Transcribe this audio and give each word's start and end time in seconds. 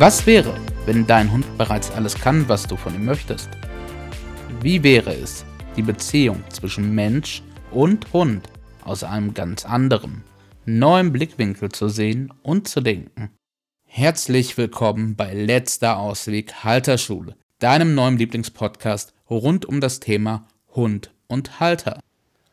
Was 0.00 0.26
wäre, 0.26 0.54
wenn 0.86 1.08
dein 1.08 1.32
Hund 1.32 1.58
bereits 1.58 1.90
alles 1.90 2.14
kann, 2.14 2.48
was 2.48 2.68
du 2.68 2.76
von 2.76 2.94
ihm 2.94 3.04
möchtest? 3.04 3.48
Wie 4.60 4.84
wäre 4.84 5.12
es, 5.12 5.44
die 5.74 5.82
Beziehung 5.82 6.44
zwischen 6.50 6.94
Mensch 6.94 7.42
und 7.72 8.12
Hund 8.12 8.48
aus 8.84 9.02
einem 9.02 9.34
ganz 9.34 9.64
anderen, 9.66 10.22
neuen 10.64 11.10
Blickwinkel 11.10 11.70
zu 11.72 11.88
sehen 11.88 12.32
und 12.44 12.68
zu 12.68 12.80
denken? 12.80 13.32
Herzlich 13.86 14.56
willkommen 14.56 15.16
bei 15.16 15.34
Letzter 15.34 15.98
Ausweg 15.98 16.62
Halterschule, 16.62 17.34
deinem 17.58 17.96
neuen 17.96 18.18
Lieblingspodcast 18.18 19.12
rund 19.28 19.66
um 19.66 19.80
das 19.80 19.98
Thema 19.98 20.46
Hund 20.76 21.10
und 21.26 21.58
Halter. 21.58 21.98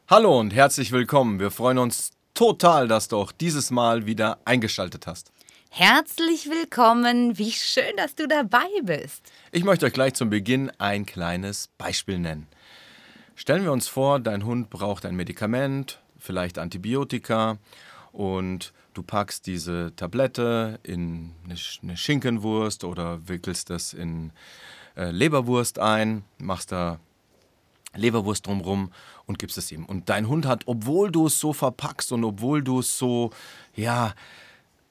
Hallo 0.07 0.39
und 0.39 0.51
herzlich 0.51 0.91
willkommen. 0.91 1.39
Wir 1.39 1.51
freuen 1.51 1.77
uns 1.77 2.09
total, 2.33 2.87
dass 2.87 3.07
du 3.07 3.17
auch 3.17 3.31
dieses 3.31 3.69
Mal 3.69 4.07
wieder 4.07 4.39
eingeschaltet 4.45 5.05
hast. 5.05 5.31
Herzlich 5.77 6.49
willkommen. 6.49 7.37
Wie 7.37 7.51
schön, 7.51 7.97
dass 7.97 8.15
du 8.15 8.29
dabei 8.29 8.65
bist. 8.83 9.29
Ich 9.51 9.65
möchte 9.65 9.85
euch 9.85 9.91
gleich 9.91 10.13
zum 10.13 10.29
Beginn 10.29 10.71
ein 10.77 11.05
kleines 11.05 11.67
Beispiel 11.77 12.17
nennen. 12.17 12.47
Stellen 13.35 13.65
wir 13.65 13.73
uns 13.73 13.89
vor, 13.89 14.21
dein 14.21 14.45
Hund 14.45 14.69
braucht 14.69 15.05
ein 15.05 15.17
Medikament, 15.17 15.99
vielleicht 16.17 16.59
Antibiotika 16.59 17.57
und 18.13 18.71
du 18.93 19.03
packst 19.03 19.47
diese 19.47 19.93
Tablette 19.97 20.79
in 20.83 21.33
eine 21.43 21.97
Schinkenwurst 21.97 22.85
oder 22.85 23.27
wickelst 23.27 23.69
das 23.69 23.91
in 23.91 24.31
äh, 24.95 25.11
Leberwurst 25.11 25.79
ein, 25.79 26.23
machst 26.37 26.71
da 26.71 27.01
Leberwurst 27.93 28.47
drumrum 28.47 28.93
und 29.25 29.39
gibst 29.39 29.57
es 29.57 29.73
ihm. 29.73 29.83
Und 29.83 30.07
dein 30.07 30.29
Hund 30.29 30.45
hat, 30.45 30.63
obwohl 30.67 31.11
du 31.11 31.27
es 31.27 31.37
so 31.37 31.51
verpackst 31.51 32.13
und 32.13 32.23
obwohl 32.23 32.63
du 32.63 32.79
es 32.79 32.97
so, 32.97 33.31
ja, 33.75 34.13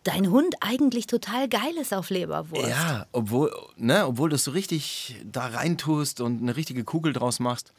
dein 0.04 0.30
Hund 0.30 0.54
eigentlich 0.60 1.06
total 1.06 1.48
geil 1.48 1.74
ist 1.80 1.92
auf 1.92 2.10
Leberwurst. 2.10 2.68
Ja, 2.68 3.06
obwohl, 3.12 3.52
ne, 3.76 4.06
obwohl 4.06 4.28
du 4.28 4.36
es 4.36 4.44
so 4.44 4.52
richtig 4.52 5.16
da 5.24 5.46
reintust 5.46 6.20
und 6.20 6.40
eine 6.40 6.56
richtige 6.56 6.84
Kugel 6.84 7.12
draus 7.12 7.40
machst, 7.40 7.72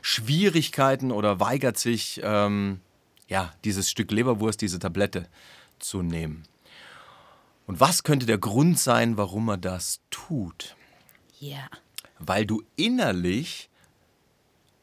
Schwierigkeiten 0.00 1.10
oder 1.10 1.40
weigert 1.40 1.78
sich, 1.78 2.20
ähm, 2.22 2.80
ja, 3.28 3.52
dieses 3.64 3.90
Stück 3.90 4.10
Leberwurst, 4.10 4.60
diese 4.60 4.78
Tablette 4.78 5.28
zu 5.78 6.02
nehmen. 6.02 6.44
Und 7.66 7.80
was 7.80 8.02
könnte 8.02 8.26
der 8.26 8.38
Grund 8.38 8.78
sein, 8.78 9.16
warum 9.16 9.48
er 9.48 9.58
das 9.58 10.00
tut? 10.10 10.76
Ja. 11.38 11.68
Weil 12.18 12.46
du 12.46 12.62
innerlich 12.76 13.70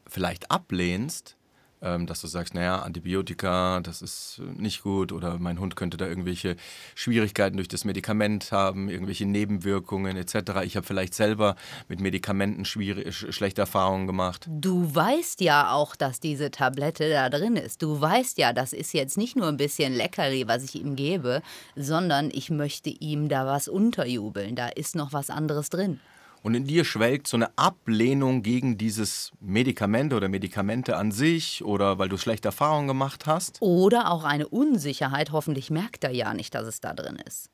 vielleicht 0.06 0.50
ablehnst, 0.50 1.36
dass 1.80 2.20
du 2.20 2.26
sagst, 2.26 2.54
naja, 2.54 2.82
Antibiotika, 2.82 3.80
das 3.80 4.02
ist 4.02 4.40
nicht 4.56 4.82
gut 4.82 5.12
oder 5.12 5.38
mein 5.38 5.58
Hund 5.58 5.76
könnte 5.76 5.96
da 5.96 6.06
irgendwelche 6.06 6.56
Schwierigkeiten 6.94 7.56
durch 7.56 7.68
das 7.68 7.84
Medikament 7.84 8.52
haben, 8.52 8.90
irgendwelche 8.90 9.24
Nebenwirkungen 9.24 10.16
etc. 10.16 10.62
Ich 10.64 10.76
habe 10.76 10.86
vielleicht 10.86 11.14
selber 11.14 11.56
mit 11.88 12.00
Medikamenten 12.00 12.64
schlechte 12.66 13.62
Erfahrungen 13.62 14.06
gemacht. 14.06 14.46
Du 14.48 14.94
weißt 14.94 15.40
ja 15.40 15.72
auch, 15.72 15.96
dass 15.96 16.20
diese 16.20 16.50
Tablette 16.50 17.08
da 17.08 17.30
drin 17.30 17.56
ist. 17.56 17.82
Du 17.82 18.00
weißt 18.00 18.36
ja, 18.38 18.52
das 18.52 18.72
ist 18.72 18.92
jetzt 18.92 19.16
nicht 19.16 19.36
nur 19.36 19.48
ein 19.48 19.56
bisschen 19.56 19.94
Leckerli, 19.94 20.46
was 20.46 20.64
ich 20.64 20.74
ihm 20.74 20.96
gebe, 20.96 21.40
sondern 21.76 22.30
ich 22.30 22.50
möchte 22.50 22.90
ihm 22.90 23.28
da 23.28 23.46
was 23.46 23.68
unterjubeln. 23.68 24.54
Da 24.54 24.68
ist 24.68 24.94
noch 24.94 25.12
was 25.12 25.30
anderes 25.30 25.70
drin 25.70 26.00
und 26.42 26.54
in 26.54 26.64
dir 26.66 26.84
schwelgt 26.84 27.26
so 27.26 27.36
eine 27.36 27.56
Ablehnung 27.58 28.42
gegen 28.42 28.78
dieses 28.78 29.32
Medikament 29.40 30.12
oder 30.12 30.28
Medikamente 30.28 30.96
an 30.96 31.12
sich 31.12 31.62
oder 31.64 31.98
weil 31.98 32.08
du 32.08 32.16
schlechte 32.16 32.48
Erfahrungen 32.48 32.88
gemacht 32.88 33.26
hast. 33.26 33.58
Oder 33.60 34.10
auch 34.10 34.24
eine 34.24 34.48
Unsicherheit, 34.48 35.32
hoffentlich 35.32 35.70
merkt 35.70 36.04
er 36.04 36.12
ja 36.12 36.32
nicht, 36.32 36.54
dass 36.54 36.66
es 36.66 36.80
da 36.80 36.94
drin 36.94 37.18
ist. 37.26 37.50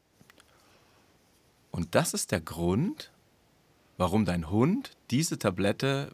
Und 1.73 1.95
das 1.95 2.15
ist 2.15 2.31
der 2.31 2.41
Grund, 2.41 3.11
warum 3.97 4.25
dein 4.25 4.51
Hund 4.51 4.97
diese 5.11 5.39
Tablette 5.39 6.13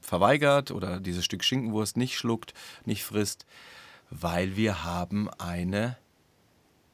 verweigert 0.00 0.70
oder 0.70 1.00
dieses 1.00 1.24
Stück 1.24 1.44
Schinkenwurst 1.44 1.96
nicht 1.96 2.16
schluckt, 2.16 2.54
nicht 2.84 3.04
frisst, 3.04 3.46
weil 4.10 4.56
wir 4.56 4.84
haben 4.84 5.28
eine 5.38 5.96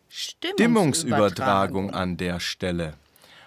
Stimmungsübertragung 0.08 1.90
an 1.90 2.16
der 2.16 2.40
Stelle. 2.40 2.94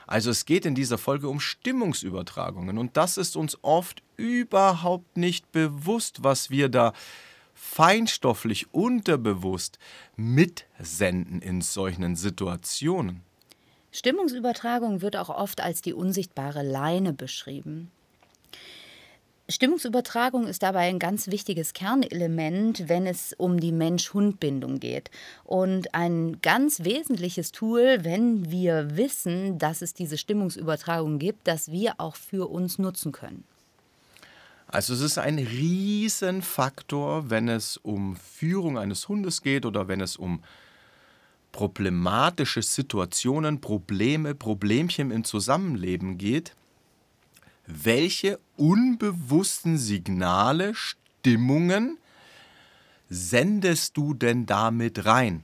Also 0.10 0.32
es 0.32 0.48
geht 0.48 0.66
in 0.66 0.74
dieser 0.74 0.98
Folge 0.98 1.30
um 1.30 1.40
Stimmungsübertragungen 1.40 2.80
und 2.80 2.98
das 2.98 3.16
ist 3.18 3.38
uns 3.38 3.60
oft 3.62 4.02
überhaupt 4.18 5.18
nicht 5.18 5.52
bewusst, 5.52 6.24
was 6.24 6.50
wir 6.50 6.68
da 6.68 6.94
feinstofflich 7.54 8.74
unterbewusst 8.74 9.78
mitsenden 10.16 11.44
in 11.44 11.62
solchen 11.62 12.16
Situationen. 12.16 13.22
Stimmungsübertragung 13.92 15.04
wird 15.04 15.16
auch 15.16 15.30
oft 15.30 15.62
als 15.62 15.84
die 15.84 15.94
unsichtbare 15.94 16.64
Leine 16.64 17.14
beschrieben. 17.14 17.92
Stimmungsübertragung 19.50 20.46
ist 20.46 20.62
dabei 20.62 20.90
ein 20.90 21.00
ganz 21.00 21.28
wichtiges 21.28 21.74
Kernelement, 21.74 22.88
wenn 22.88 23.08
es 23.08 23.34
um 23.34 23.60
die 23.60 23.72
Mensch-Hund-Bindung 23.72 24.80
geht. 24.80 25.10
Und 25.44 25.96
ein 25.96 26.40
ganz 26.42 26.84
wesentliches 26.84 27.52
Tool, 27.52 27.98
wenn 28.04 28.52
wir 28.52 28.96
wissen, 28.96 29.58
dass 29.58 29.82
es 29.82 29.96
diese 29.96 30.20
Stimmungsübertragung 30.20 31.18
gibt, 31.18 31.48
das 31.48 31.72
wir 31.72 31.96
auch 31.98 32.16
für 32.16 32.48
uns 32.48 32.78
nutzen 32.78 33.12
können. 33.12 33.44
Also 34.68 34.94
es 34.94 35.02
ist 35.02 35.18
ein 35.18 35.40
Riesenfaktor, 35.40 37.32
wenn 37.32 37.50
es 37.50 37.78
um 37.78 38.18
Führung 38.18 38.78
eines 38.78 39.10
Hundes 39.10 39.42
geht 39.42 39.66
oder 39.66 39.88
wenn 39.88 40.00
es 40.00 40.16
um 40.16 40.44
problematische 41.52 42.62
Situationen, 42.62 43.62
Probleme, 43.62 44.36
Problemchen 44.36 45.10
im 45.10 45.24
Zusammenleben 45.24 46.20
geht 46.20 46.54
welche 47.70 48.40
unbewussten 48.58 49.78
Signale, 49.78 50.74
Stimmungen 50.74 51.98
sendest 53.10 53.96
du 53.96 54.14
denn 54.14 54.46
damit 54.46 55.06
rein? 55.06 55.44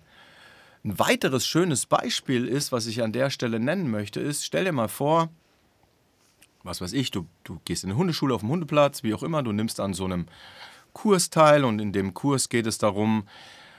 Ein 0.83 0.97
weiteres 0.99 1.45
schönes 1.47 1.85
Beispiel 1.85 2.47
ist, 2.47 2.71
was 2.71 2.87
ich 2.87 3.03
an 3.03 3.11
der 3.11 3.29
Stelle 3.29 3.59
nennen 3.59 3.89
möchte, 3.89 4.19
ist, 4.19 4.43
stell 4.43 4.65
dir 4.65 4.71
mal 4.71 4.87
vor, 4.87 5.29
was 6.63 6.81
weiß 6.81 6.93
ich, 6.93 7.11
du, 7.11 7.27
du 7.43 7.59
gehst 7.65 7.83
in 7.83 7.91
eine 7.91 7.97
Hundeschule 7.97 8.33
auf 8.33 8.41
dem 8.41 8.49
Hundeplatz, 8.49 9.03
wie 9.03 9.13
auch 9.13 9.23
immer, 9.23 9.43
du 9.43 9.51
nimmst 9.51 9.79
an 9.79 9.93
so 9.93 10.05
einem 10.05 10.25
Kurs 10.93 11.29
teil 11.29 11.63
und 11.63 11.79
in 11.79 11.91
dem 11.91 12.13
Kurs 12.13 12.49
geht 12.49 12.65
es 12.65 12.79
darum, 12.79 13.27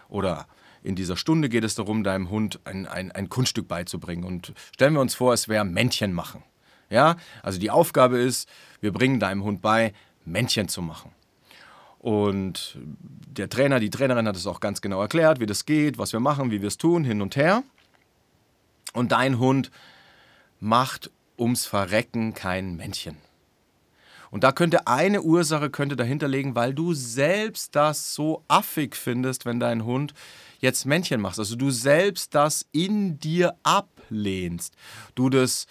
oder 0.08 0.46
in 0.84 0.94
dieser 0.94 1.16
Stunde 1.16 1.48
geht 1.48 1.64
es 1.64 1.74
darum, 1.74 2.04
deinem 2.04 2.30
Hund 2.30 2.60
ein, 2.64 2.86
ein, 2.86 3.10
ein 3.10 3.28
Kunststück 3.28 3.66
beizubringen. 3.66 4.22
Und 4.22 4.52
stellen 4.72 4.94
wir 4.94 5.00
uns 5.00 5.16
vor, 5.16 5.32
es 5.32 5.48
wäre 5.48 5.64
Männchen 5.64 6.12
machen. 6.12 6.44
Ja, 6.90 7.16
also 7.42 7.58
die 7.58 7.70
Aufgabe 7.70 8.18
ist, 8.18 8.48
wir 8.80 8.92
bringen 8.92 9.18
deinem 9.20 9.42
Hund 9.42 9.60
bei, 9.60 9.92
Männchen 10.24 10.68
zu 10.68 10.82
machen. 10.82 11.12
Und 11.98 12.78
der 12.80 13.48
Trainer, 13.48 13.80
die 13.80 13.90
Trainerin 13.90 14.28
hat 14.28 14.36
es 14.36 14.46
auch 14.46 14.60
ganz 14.60 14.80
genau 14.80 15.00
erklärt, 15.00 15.40
wie 15.40 15.46
das 15.46 15.64
geht, 15.64 15.98
was 15.98 16.12
wir 16.12 16.20
machen, 16.20 16.50
wie 16.50 16.60
wir 16.60 16.68
es 16.68 16.78
tun, 16.78 17.04
hin 17.04 17.20
und 17.20 17.36
her. 17.36 17.62
Und 18.92 19.12
dein 19.12 19.38
Hund 19.38 19.70
macht 20.60 21.10
ums 21.38 21.66
Verrecken 21.66 22.34
kein 22.34 22.76
Männchen. 22.76 23.16
Und 24.30 24.44
da 24.44 24.52
könnte 24.52 24.86
eine 24.86 25.22
Ursache 25.22 25.70
könnte 25.70 25.96
dahinter 25.96 26.28
liegen, 26.28 26.54
weil 26.54 26.74
du 26.74 26.94
selbst 26.94 27.74
das 27.74 28.14
so 28.14 28.44
affig 28.48 28.94
findest, 28.96 29.46
wenn 29.46 29.60
dein 29.60 29.84
Hund 29.84 30.14
jetzt 30.58 30.84
Männchen 30.84 31.20
macht. 31.20 31.38
Also 31.38 31.56
du 31.56 31.70
selbst 31.70 32.34
das 32.34 32.66
in 32.72 33.18
dir 33.18 33.56
ablehnst. 33.62 34.74
Du 35.14 35.30
das 35.30 35.66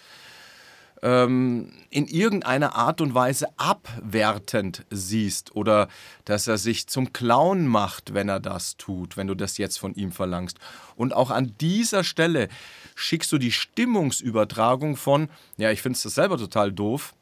ähm, 1.06 1.70
in 1.88 2.08
irgendeiner 2.08 2.74
Art 2.74 3.00
und 3.00 3.14
Weise 3.14 3.46
abwertend 3.56 4.84
siehst 4.90 5.54
oder 5.54 5.86
dass 6.24 6.48
er 6.48 6.58
sich 6.58 6.88
zum 6.88 7.12
Clown 7.12 7.64
macht, 7.68 8.12
wenn 8.12 8.28
er 8.28 8.40
das 8.40 8.76
tut, 8.76 9.16
wenn 9.16 9.28
du 9.28 9.36
das 9.36 9.56
jetzt 9.56 9.78
von 9.78 9.94
ihm 9.94 10.10
verlangst. 10.10 10.58
Und 10.96 11.14
auch 11.14 11.30
an 11.30 11.54
dieser 11.60 12.02
Stelle 12.02 12.48
schickst 12.96 13.30
du 13.30 13.38
die 13.38 13.52
Stimmungsübertragung 13.52 14.96
von, 14.96 15.28
ja, 15.56 15.70
ich 15.70 15.80
finde 15.80 15.96
es 15.96 16.02
selber 16.02 16.38
total 16.38 16.72
doof 16.72 17.14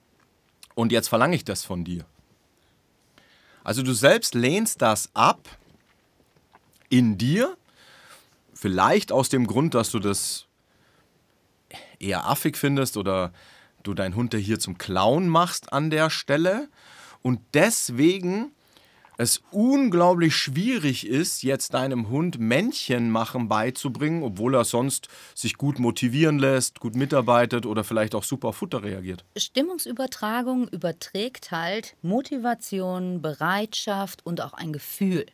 und 0.75 0.91
jetzt 0.91 1.09
verlange 1.09 1.37
ich 1.37 1.45
das 1.45 1.63
von 1.63 1.85
dir. 1.85 2.07
Also 3.65 3.83
du 3.83 3.93
selbst 3.93 4.35
lehnst 4.35 4.81
das 4.81 5.11
ab 5.13 5.47
in 6.89 7.19
dir, 7.19 7.55
vielleicht 8.55 9.13
aus 9.13 9.29
dem 9.29 9.47
Grund, 9.47 9.75
dass 9.75 9.91
du 9.91 9.99
das 9.99 10.47
eher 11.99 12.27
affig 12.27 12.57
findest 12.57 12.97
oder 12.97 13.31
du 13.85 13.95
deinen 13.95 14.17
Hund 14.17 14.35
hier 14.35 14.59
zum 14.59 14.79
Clown 14.79 15.29
machst 15.29 15.73
an 15.73 15.91
der 15.91 16.11
Stelle 16.11 16.69
und 17.23 17.41
deswegen 17.55 18.51
es 19.17 19.43
unglaublich 19.53 20.35
schwierig 20.35 21.07
ist, 21.07 21.45
jetzt 21.45 21.75
deinem 21.75 22.09
Hund 22.09 22.41
Männchen 22.41 23.11
machen 23.11 23.49
beizubringen, 23.49 24.25
obwohl 24.25 24.55
er 24.55 24.65
sonst 24.65 25.09
sich 25.35 25.57
gut 25.57 25.79
motivieren 25.79 26.41
lässt, 26.41 26.81
gut 26.81 26.97
mitarbeitet 26.97 27.65
oder 27.65 27.85
vielleicht 27.85 28.17
auch 28.17 28.25
super 28.25 28.49
auf 28.49 28.57
Futter 28.57 28.83
reagiert. 28.83 29.25
Stimmungsübertragung 29.37 30.67
überträgt 30.69 31.53
halt 31.53 31.95
Motivation, 32.03 33.23
Bereitschaft 33.23 34.27
und 34.27 34.41
auch 34.41 34.55
ein 34.55 34.73
Gefühl. 34.73 35.27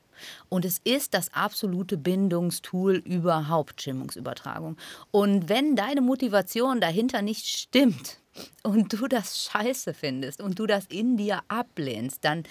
Und 0.48 0.64
es 0.64 0.78
ist 0.84 1.14
das 1.14 1.32
absolute 1.34 1.96
Bindungstool 1.96 2.96
überhaupt, 2.96 3.82
Stimmungsübertragung. 3.82 4.76
Und 5.10 5.48
wenn 5.48 5.76
deine 5.76 6.00
Motivation 6.00 6.80
dahinter 6.80 7.22
nicht 7.22 7.46
stimmt, 7.46 8.20
und 8.62 8.92
du 8.92 9.06
das 9.08 9.44
scheiße 9.44 9.94
findest 9.94 10.40
und 10.40 10.58
du 10.58 10.66
das 10.66 10.86
in 10.86 11.16
dir 11.16 11.40
ablehnst, 11.48 12.24
dann 12.24 12.44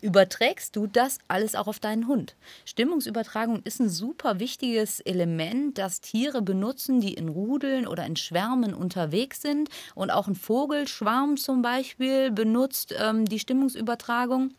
überträgst 0.00 0.74
du 0.76 0.86
das 0.86 1.18
alles 1.28 1.54
auch 1.54 1.66
auf 1.66 1.78
deinen 1.78 2.06
Hund. 2.06 2.36
Stimmungsübertragung 2.64 3.62
ist 3.62 3.80
ein 3.80 3.88
super 3.88 4.38
wichtiges 4.38 5.00
Element, 5.00 5.78
das 5.78 6.00
Tiere 6.00 6.42
benutzen, 6.42 7.00
die 7.00 7.14
in 7.14 7.28
Rudeln 7.28 7.86
oder 7.86 8.06
in 8.06 8.16
Schwärmen 8.16 8.74
unterwegs 8.74 9.42
sind. 9.42 9.68
Und 9.94 10.10
auch 10.10 10.26
ein 10.28 10.34
Vogelschwarm 10.34 11.36
zum 11.36 11.62
Beispiel 11.62 12.30
benutzt 12.30 12.94
ähm, 12.98 13.24
die 13.26 13.38
Stimmungsübertragung. 13.38 14.52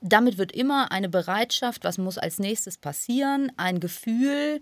Damit 0.00 0.38
wird 0.38 0.52
immer 0.52 0.92
eine 0.92 1.08
Bereitschaft, 1.08 1.84
was 1.84 1.98
muss 1.98 2.18
als 2.18 2.38
nächstes 2.38 2.78
passieren, 2.78 3.52
ein 3.56 3.80
Gefühl, 3.80 4.60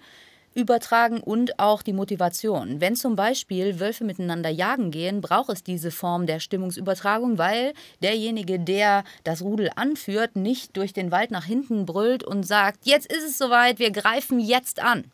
übertragen 0.54 1.20
und 1.20 1.58
auch 1.58 1.82
die 1.82 1.92
Motivation. 1.92 2.80
Wenn 2.80 2.96
zum 2.96 3.16
Beispiel 3.16 3.80
Wölfe 3.80 4.04
miteinander 4.04 4.50
jagen 4.50 4.90
gehen, 4.90 5.20
braucht 5.20 5.50
es 5.50 5.62
diese 5.62 5.90
Form 5.90 6.26
der 6.26 6.40
Stimmungsübertragung, 6.40 7.38
weil 7.38 7.72
derjenige, 8.02 8.58
der 8.58 9.04
das 9.24 9.42
Rudel 9.42 9.70
anführt, 9.76 10.36
nicht 10.36 10.76
durch 10.76 10.92
den 10.92 11.10
Wald 11.10 11.30
nach 11.30 11.44
hinten 11.44 11.86
brüllt 11.86 12.24
und 12.24 12.42
sagt, 12.42 12.86
jetzt 12.86 13.10
ist 13.12 13.24
es 13.24 13.38
soweit, 13.38 13.78
wir 13.78 13.92
greifen 13.92 14.40
jetzt 14.40 14.80
an. 14.82 15.04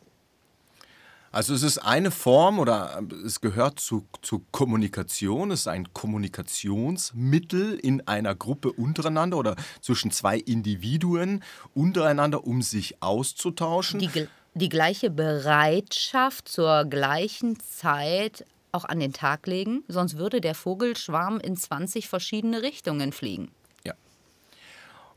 Also 1.34 1.52
es 1.52 1.64
ist 1.64 1.78
eine 1.78 2.12
Form 2.12 2.60
oder 2.60 3.02
es 3.26 3.40
gehört 3.40 3.80
zu, 3.80 4.06
zu 4.22 4.44
Kommunikation, 4.52 5.50
es 5.50 5.62
ist 5.62 5.66
ein 5.66 5.92
Kommunikationsmittel 5.92 7.74
in 7.74 8.06
einer 8.06 8.36
Gruppe 8.36 8.70
untereinander 8.70 9.38
oder 9.38 9.56
zwischen 9.80 10.12
zwei 10.12 10.38
Individuen 10.38 11.42
untereinander, 11.74 12.44
um 12.46 12.62
sich 12.62 13.02
auszutauschen. 13.02 13.98
Die, 13.98 14.28
die 14.54 14.68
gleiche 14.68 15.10
Bereitschaft 15.10 16.46
zur 16.46 16.84
gleichen 16.84 17.58
Zeit 17.58 18.44
auch 18.70 18.84
an 18.84 19.00
den 19.00 19.12
Tag 19.12 19.48
legen, 19.48 19.82
sonst 19.88 20.16
würde 20.16 20.40
der 20.40 20.54
Vogelschwarm 20.54 21.40
in 21.40 21.56
20 21.56 22.08
verschiedene 22.08 22.62
Richtungen 22.62 23.10
fliegen. 23.10 23.50
Ja. 23.84 23.94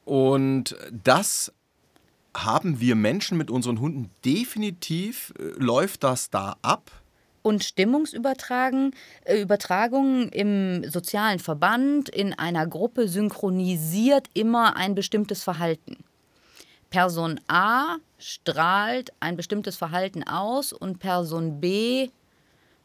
Und 0.03 0.75
das 0.91 1.53
haben 2.45 2.79
wir 2.79 2.95
Menschen 2.95 3.37
mit 3.37 3.49
unseren 3.49 3.79
Hunden 3.79 4.09
definitiv, 4.23 5.33
äh, 5.39 5.43
läuft 5.57 6.03
das 6.03 6.29
da 6.29 6.57
ab. 6.61 6.91
Und 7.41 7.63
Stimmungsübertragung 7.63 8.91
äh, 9.25 9.41
Übertragung 9.41 10.29
im 10.29 10.89
sozialen 10.89 11.39
Verband 11.39 12.09
in 12.09 12.33
einer 12.33 12.67
Gruppe 12.67 13.07
synchronisiert 13.07 14.27
immer 14.33 14.75
ein 14.75 14.95
bestimmtes 14.95 15.43
Verhalten. 15.43 15.97
Person 16.89 17.39
A 17.47 17.97
strahlt 18.17 19.11
ein 19.19 19.35
bestimmtes 19.35 19.75
Verhalten 19.75 20.23
aus 20.23 20.73
und 20.73 20.99
Person 20.99 21.59
B 21.59 22.09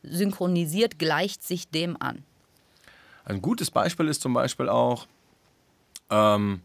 synchronisiert, 0.03 0.99
gleicht 0.99 1.45
sich 1.45 1.69
dem 1.69 1.97
an. 2.01 2.25
Ein 3.25 3.41
gutes 3.41 3.71
Beispiel 3.71 4.09
ist 4.09 4.21
zum 4.21 4.35
Beispiel 4.35 4.69
auch, 4.69 5.07
ähm, 6.11 6.61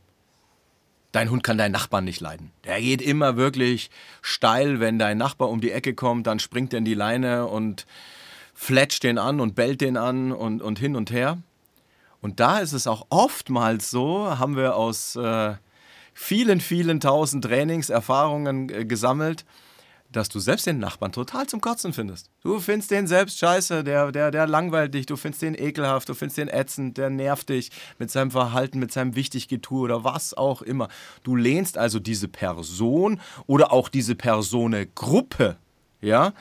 dein 1.18 1.32
Hund 1.32 1.42
kann 1.42 1.58
deinen 1.58 1.72
Nachbarn 1.72 2.04
nicht 2.04 2.22
leiden. 2.22 2.52
Der 2.64 2.80
geht 2.80 3.02
immer 3.02 3.38
wirklich 3.38 3.90
steil, 4.22 4.80
wenn 4.80 5.00
dein 5.00 5.18
Nachbar 5.18 5.50
um 5.50 5.62
die 5.62 5.72
Ecke 5.72 5.96
kommt, 5.96 6.28
dann 6.28 6.38
springt 6.38 6.74
er 6.74 6.78
in 6.78 6.86
die 6.86 6.94
Leine 6.94 7.48
und 7.48 7.88
fletscht 8.54 9.04
den 9.04 9.18
an 9.18 9.40
und 9.40 9.56
bellt 9.56 9.82
den 9.82 9.98
an 9.98 10.32
und, 10.32 10.62
und 10.62 10.78
hin 10.78 10.96
und 10.96 11.10
her. 11.10 11.40
Und 12.22 12.40
da 12.40 12.60
ist 12.60 12.74
es 12.74 12.86
auch 12.86 13.08
oftmals 13.10 13.90
so, 13.90 14.38
haben 14.38 14.56
wir 14.56 14.76
aus 14.76 15.16
äh, 15.16 15.56
vielen, 16.14 16.62
vielen 16.62 17.00
tausend 17.00 17.46
Trainingserfahrungen 17.46 18.70
äh, 18.70 18.86
gesammelt, 18.86 19.44
dass 20.18 20.30
du 20.30 20.40
selbst 20.40 20.66
den 20.66 20.80
Nachbarn 20.80 21.12
total 21.12 21.48
zum 21.48 21.62
Kotzen 21.62 21.94
findest. 21.94 22.30
Du 22.42 22.60
findest 22.60 22.92
den 22.92 23.08
selbst 23.08 23.40
scheiße, 23.40 23.84
der, 23.84 24.12
der, 24.12 24.32
der 24.32 24.48
langweilt 24.48 24.94
dich, 24.94 25.06
du 25.06 25.16
findest 25.16 25.42
den 25.42 25.56
ekelhaft, 25.56 26.10
du 26.10 26.14
findest 26.14 26.38
den 26.38 26.50
ätzend, 26.50 26.98
der 26.98 27.10
nervt 27.10 27.50
dich 27.50 27.72
mit 28.00 28.12
seinem 28.12 28.32
Verhalten, 28.32 28.80
mit 28.80 28.92
seinem 28.92 29.16
Wichtiggetue 29.16 29.82
oder 29.82 30.04
was 30.04 30.34
auch 30.34 30.62
immer. 30.62 30.90
Du 31.24 31.36
lehnst 31.36 31.78
also 31.78 32.00
diese 32.00 32.28
Person 32.28 33.22
oder 33.46 33.72
auch 33.72 33.90
diese 33.90 34.16
Personengruppe, 34.16 35.58
ja, 36.02 36.34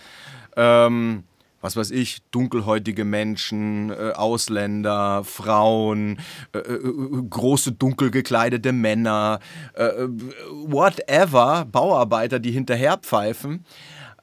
ähm, 0.56 1.25
was 1.67 1.77
weiß 1.77 1.91
ich, 1.91 2.23
dunkelhäutige 2.31 3.05
Menschen, 3.05 3.91
äh, 3.91 4.13
Ausländer, 4.15 5.25
Frauen, 5.25 6.21
äh, 6.53 6.59
äh, 6.59 7.23
große 7.29 7.73
dunkel 7.73 8.13
gekleidete 8.13 8.71
Männer, 8.71 9.41
äh, 9.75 9.83
äh, 9.83 10.09
whatever, 10.53 11.67
Bauarbeiter, 11.71 12.39
die 12.39 12.53
hinterherpfeifen. 12.53 13.65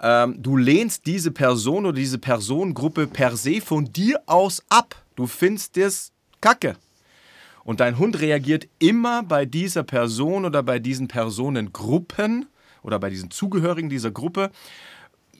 Ähm, 0.01 0.41
du 0.41 0.55
lehnst 0.55 1.05
diese 1.05 1.31
Person 1.31 1.85
oder 1.85 1.97
diese 1.97 2.17
Personengruppe 2.17 3.07
per 3.07 3.35
se 3.35 3.59
von 3.59 3.91
dir 3.91 4.21
aus 4.25 4.63
ab. 4.69 4.95
Du 5.17 5.27
findest 5.27 5.77
es 5.77 6.13
kacke. 6.39 6.77
Und 7.65 7.81
dein 7.81 7.97
Hund 7.97 8.21
reagiert 8.21 8.69
immer 8.79 9.21
bei 9.21 9.45
dieser 9.45 9.83
Person 9.83 10.45
oder 10.45 10.63
bei 10.63 10.79
diesen 10.79 11.09
Personengruppen 11.09 12.45
oder 12.83 12.99
bei 12.99 13.09
diesen 13.09 13.31
Zugehörigen 13.31 13.89
dieser 13.89 14.11
Gruppe 14.11 14.49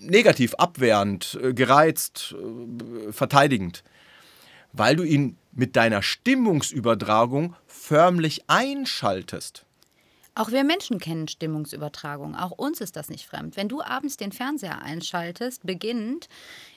negativ, 0.03 0.53
abwehrend, 0.55 1.39
äh, 1.41 1.53
gereizt, 1.53 2.35
äh, 2.37 3.11
verteidigend, 3.11 3.83
weil 4.71 4.95
du 4.95 5.03
ihn 5.03 5.37
mit 5.51 5.75
deiner 5.75 6.01
Stimmungsübertragung 6.01 7.55
förmlich 7.67 8.43
einschaltest. 8.47 9.65
Auch 10.35 10.51
wir 10.51 10.63
Menschen 10.63 10.97
kennen 10.97 11.27
Stimmungsübertragung. 11.27 12.35
Auch 12.35 12.51
uns 12.51 12.81
ist 12.81 12.95
das 12.95 13.09
nicht 13.09 13.27
fremd. 13.27 13.55
Wenn 13.55 13.69
du 13.69 13.83
abends 13.83 14.17
den 14.17 14.31
Fernseher 14.31 14.81
einschaltest, 14.81 15.63
beginnt 15.63 16.27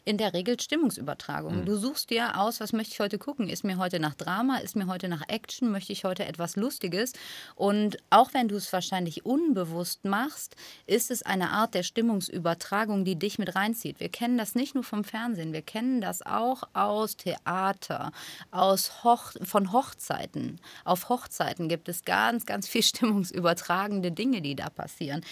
in 0.07 0.19
der 0.19 0.33
Regel 0.33 0.59
Stimmungsübertragung. 0.59 1.61
Mhm. 1.61 1.65
Du 1.67 1.77
suchst 1.77 2.11
dir 2.11 2.39
aus, 2.41 2.61
was 2.61 2.73
möchte 2.73 2.93
ich 2.95 3.01
heute 3.01 3.19
gucken? 3.19 3.49
Ist 3.49 3.65
mir 3.65 3.77
heute 3.77 3.99
nach 3.99 4.15
Drama? 4.15 4.59
Ist 4.59 4.77
mir 4.77 4.87
heute 4.87 5.09
nach 5.09 5.23
Action? 5.27 5.73
Möchte 5.73 5.93
ich 5.93 6.05
heute 6.05 6.25
etwas 6.25 6.55
Lustiges? 6.55 7.13
Und 7.57 7.99
auch 8.09 8.33
wenn 8.33 8.47
du 8.47 8.55
es 8.55 8.73
wahrscheinlich 8.73 9.27
unbewusst 9.27 10.05
machst, 10.05 10.55
ist 10.87 11.11
es 11.11 11.25
eine 11.25 11.51
Art 11.51 11.75
der 11.75 11.83
Stimmungsübertragung, 11.83 13.05
die 13.05 13.17
dich 13.17 13.41
mit 13.41 13.57
reinzieht. 13.57 13.99
Wir 13.99 14.09
kennen 14.09 14.39
das 14.39 14.55
nicht 14.55 14.77
nur 14.77 14.85
vom 14.85 15.03
Fernsehen, 15.03 15.53
wir 15.53 15.63
kennen 15.63 16.01
das 16.01 16.25
auch 16.25 16.63
aus 16.73 17.17
Theater, 17.17 18.13
aus 18.53 19.03
Hoch 19.03 19.33
von 19.43 19.73
Hochzeiten. 19.73 20.61
Auf 20.85 21.09
Hochzeiten 21.09 21.69
gibt 21.69 21.89
es 21.89 22.05
ganz, 22.05 22.47
ganz 22.47 22.69
viel 22.69 22.83
stimmungsübertragende 22.85 24.13
Dinge, 24.13 24.41
die 24.41 24.55
da 24.55 24.71
passieren. 24.71 25.25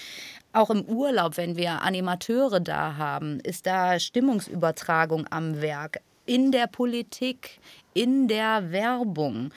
Auch 0.55 0.71
im 0.71 0.85
Urlaub, 0.85 1.37
wenn 1.37 1.57
wir 1.57 1.83
Animateure 1.83 2.61
da 2.61 2.97
haben, 2.97 3.41
ist 3.41 3.67
da 3.67 3.99
Stimmungsübertragung 3.99 5.27
am 5.29 5.61
Werk. 5.61 5.99
In 6.27 6.53
der 6.53 6.69
Politik, 6.69 7.59
in 7.93 8.29
der 8.29 8.71
Werbung 8.71 9.51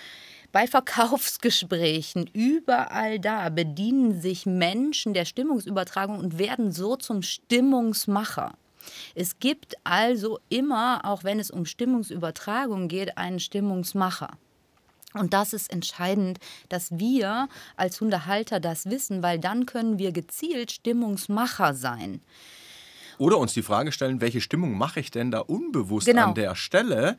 bei 0.52 0.66
Verkaufsgesprächen, 0.66 2.28
überall 2.34 3.20
da 3.20 3.50
bedienen 3.50 4.20
sich 4.20 4.48
Menschen 4.48 5.14
der 5.14 5.26
Stimmungsübertragung 5.26 6.18
und 6.18 6.40
werden 6.40 6.72
so 6.72 6.96
zum 6.96 7.22
Stimmungsmacher. 7.22 8.56
Es 9.14 9.38
gibt 9.38 9.76
also 9.84 10.40
immer, 10.50 11.02
auch 11.04 11.24
wenn 11.24 11.40
es 11.40 11.52
um 11.52 11.68
Stimmungsübertragung 11.68 12.88
geht, 12.88 13.20
einen 13.20 13.40
Stimmungsmacher. 13.40 14.32
Und 15.18 15.34
das 15.34 15.54
ist 15.54 15.72
entscheidend, 15.72 16.40
dass 16.70 16.98
wir 16.98 17.48
als 17.76 18.00
Hundehalter 18.00 18.60
das 18.60 18.86
wissen, 18.90 19.24
weil 19.24 19.40
dann 19.40 19.66
können 19.66 19.98
wir 19.98 20.12
gezielt 20.12 20.72
Stimmungsmacher 20.72 21.74
sein. 21.74 22.22
Oder 23.18 23.38
uns 23.38 23.54
die 23.54 23.64
Frage 23.64 23.92
stellen, 23.92 24.22
welche 24.22 24.42
Stimmung 24.42 24.78
mache 24.78 25.00
ich 25.00 25.12
denn 25.12 25.32
da 25.32 25.40
unbewusst 25.40 26.08
genau. 26.08 26.28
an 26.28 26.36
der 26.36 26.56
Stelle? 26.56 27.18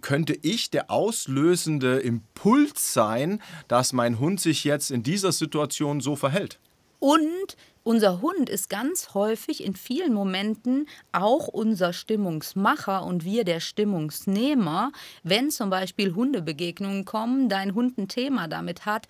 Könnte 0.00 0.38
ich 0.40 0.70
der 0.70 0.90
auslösende 0.90 1.98
Impuls 1.98 2.94
sein, 2.94 3.42
dass 3.68 3.92
mein 3.92 4.18
Hund 4.18 4.40
sich 4.40 4.64
jetzt 4.64 4.90
in 4.90 5.02
dieser 5.02 5.32
Situation 5.32 6.00
so 6.00 6.16
verhält? 6.16 6.58
Und 7.00 7.56
unser 7.82 8.20
Hund 8.20 8.48
ist 8.48 8.68
ganz 8.68 9.14
häufig 9.14 9.64
in 9.64 9.74
vielen 9.74 10.12
Momenten 10.12 10.86
auch 11.12 11.48
unser 11.48 11.92
Stimmungsmacher 11.92 13.04
und 13.04 13.24
wir 13.24 13.44
der 13.44 13.60
Stimmungsnehmer. 13.60 14.92
Wenn 15.22 15.50
zum 15.50 15.70
Beispiel 15.70 16.14
Hundebegegnungen 16.14 17.04
kommen, 17.04 17.48
dein 17.48 17.74
Hund 17.74 17.98
ein 17.98 18.08
Thema 18.08 18.48
damit 18.48 18.84
hat, 18.84 19.08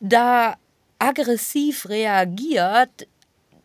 da 0.00 0.56
aggressiv 0.98 1.88
reagiert, 1.88 3.06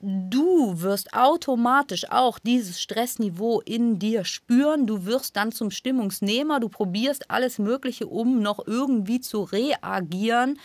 du 0.02 0.82
wirst 0.82 1.14
automatisch 1.14 2.10
auch 2.10 2.40
dieses 2.40 2.82
Stressniveau 2.82 3.62
in 3.62 4.00
dir 4.00 4.26
spüren. 4.26 4.88
Du 4.88 5.06
wirst 5.06 5.36
dann 5.36 5.52
zum 5.52 5.72
Stimmungsnehmer. 5.72 6.60
Du 6.60 6.70
probierst 6.70 7.30
alles 7.30 7.60
Mögliche, 7.60 8.08
um 8.08 8.42
noch 8.42 8.66
irgendwie 8.66 9.20
zu 9.20 9.44
reagieren. 9.44 10.60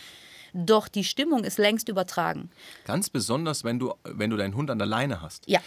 Doch 0.53 0.87
die 0.87 1.03
Stimmung 1.03 1.43
ist 1.43 1.57
längst 1.57 1.89
übertragen. 1.89 2.49
Ganz 2.85 3.09
besonders, 3.09 3.63
wenn 3.63 3.79
du, 3.79 3.93
wenn 4.03 4.29
du 4.29 4.37
deinen 4.37 4.55
Hund 4.55 4.69
an 4.71 4.77
der 4.77 4.87
Leine 4.87 5.21
hast. 5.21 5.47
Ja. 5.47 5.59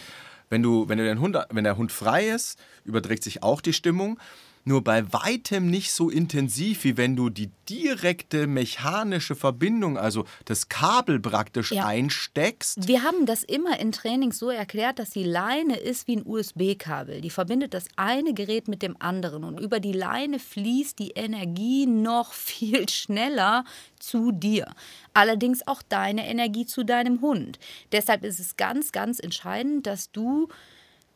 Wenn, 0.49 0.63
du, 0.63 0.89
wenn, 0.89 0.97
du 0.97 1.05
den 1.05 1.19
Hund, 1.19 1.37
wenn 1.49 1.63
der 1.63 1.77
Hund 1.77 1.91
frei 1.91 2.27
ist, 2.27 2.59
überträgt 2.83 3.23
sich 3.23 3.41
auch 3.41 3.61
die 3.61 3.73
Stimmung. 3.73 4.19
Nur 4.63 4.83
bei 4.83 5.11
weitem 5.13 5.67
nicht 5.69 5.91
so 5.91 6.09
intensiv, 6.09 6.83
wie 6.83 6.97
wenn 6.97 7.15
du 7.15 7.29
die 7.29 7.49
direkte 7.69 8.47
mechanische 8.47 9.35
Verbindung, 9.35 9.97
also 9.97 10.25
das 10.45 10.69
Kabel 10.69 11.19
praktisch 11.19 11.71
Ja. 11.71 11.85
einsteckst. 11.85 12.87
Wir 12.87 13.03
haben 13.03 13.25
das 13.25 13.43
immer 13.43 13.79
in 13.79 13.91
Trainings 13.91 14.37
so 14.37 14.49
erklärt, 14.49 14.99
dass 14.99 15.11
die 15.11 15.23
Leine 15.23 15.77
ist 15.77 16.07
wie 16.07 16.17
ein 16.17 16.25
USB-Kabel. 16.25 17.21
Die 17.21 17.29
verbindet 17.29 17.73
das 17.73 17.85
eine 17.95 18.33
Gerät 18.33 18.67
mit 18.67 18.81
dem 18.81 18.95
anderen 18.99 19.43
und 19.43 19.59
über 19.59 19.79
die 19.79 19.93
Leine 19.93 20.39
fließt 20.39 20.99
die 20.99 21.11
Energie 21.11 21.85
noch 21.85 22.33
viel 22.51 22.87
schneller 22.89 23.63
zu 23.99 24.31
dir. 24.31 24.67
Allerdings 25.13 25.65
auch 25.67 25.81
deine 25.81 26.27
Energie 26.27 26.65
zu 26.65 26.83
deinem 26.83 27.21
Hund. 27.21 27.59
Deshalb 27.91 28.23
ist 28.23 28.39
es 28.39 28.57
ganz, 28.57 28.91
ganz 28.91 29.19
entscheidend, 29.19 29.87
dass 29.87 30.11
du 30.11 30.47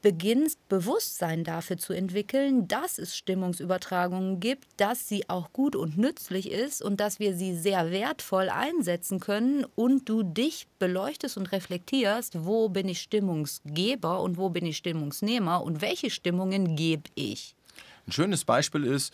beginnst, 0.06 0.60
Bewusstsein 0.70 1.44
dafür 1.44 1.80
zu 1.80 1.92
entwickeln, 1.92 2.68
dass 2.68 3.00
es 3.00 3.18
Stimmungsübertragungen 3.18 4.40
gibt, 4.40 4.68
dass 4.78 5.10
sie 5.10 5.28
auch 5.32 5.52
gut 5.52 5.76
und 5.76 5.98
nützlich 5.98 6.52
ist 6.52 6.84
und 6.84 7.00
dass 7.00 7.20
wir 7.20 7.34
sie 7.34 7.56
sehr 7.56 7.90
wertvoll 7.90 8.50
einsetzen 8.50 9.20
können 9.20 9.66
und 9.74 10.08
du 10.08 10.22
dich 10.22 10.68
beleuchtest 10.78 11.38
und 11.38 11.52
reflektierst, 11.52 12.46
wo 12.46 12.70
bin 12.70 12.88
ich 12.88 13.02
Stimmungsgeber 13.02 14.22
und 14.22 14.38
wo 14.38 14.50
bin 14.50 14.68
ich 14.68 14.78
Stimmungsnehmer 14.78 15.64
und 15.64 15.82
welche 15.82 16.12
Stimmungen 16.12 16.76
gebe 16.76 17.10
ich. 17.16 17.56
Ein 18.06 18.12
schönes 18.12 18.46
Beispiel 18.46 18.84
ist, 18.84 19.12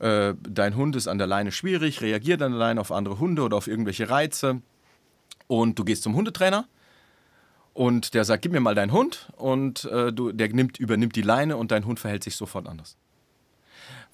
äh, 0.00 0.34
dein 0.46 0.76
Hund 0.76 0.96
ist 0.96 1.08
an 1.08 1.16
der 1.16 1.26
Leine 1.26 1.50
schwierig, 1.50 2.02
reagiert 2.02 2.42
an 2.42 2.52
der 2.52 2.58
Leine 2.58 2.82
auf 2.82 2.92
andere 2.92 3.18
Hunde 3.18 3.40
oder 3.40 3.56
auf 3.56 3.68
irgendwelche 3.68 4.10
Reize 4.10 4.60
und 5.46 5.78
du 5.78 5.84
gehst 5.84 6.02
zum 6.02 6.14
Hundetrainer 6.14 6.68
und 7.76 8.14
der 8.14 8.24
sagt, 8.24 8.40
gib 8.40 8.52
mir 8.52 8.60
mal 8.60 8.74
deinen 8.74 8.90
Hund 8.90 9.28
und 9.36 9.84
äh, 9.84 10.10
du, 10.10 10.32
der 10.32 10.48
nimmt, 10.48 10.78
übernimmt 10.78 11.14
die 11.14 11.22
Leine 11.22 11.58
und 11.58 11.70
dein 11.70 11.84
Hund 11.84 12.00
verhält 12.00 12.24
sich 12.24 12.34
sofort 12.34 12.66
anders. 12.66 12.96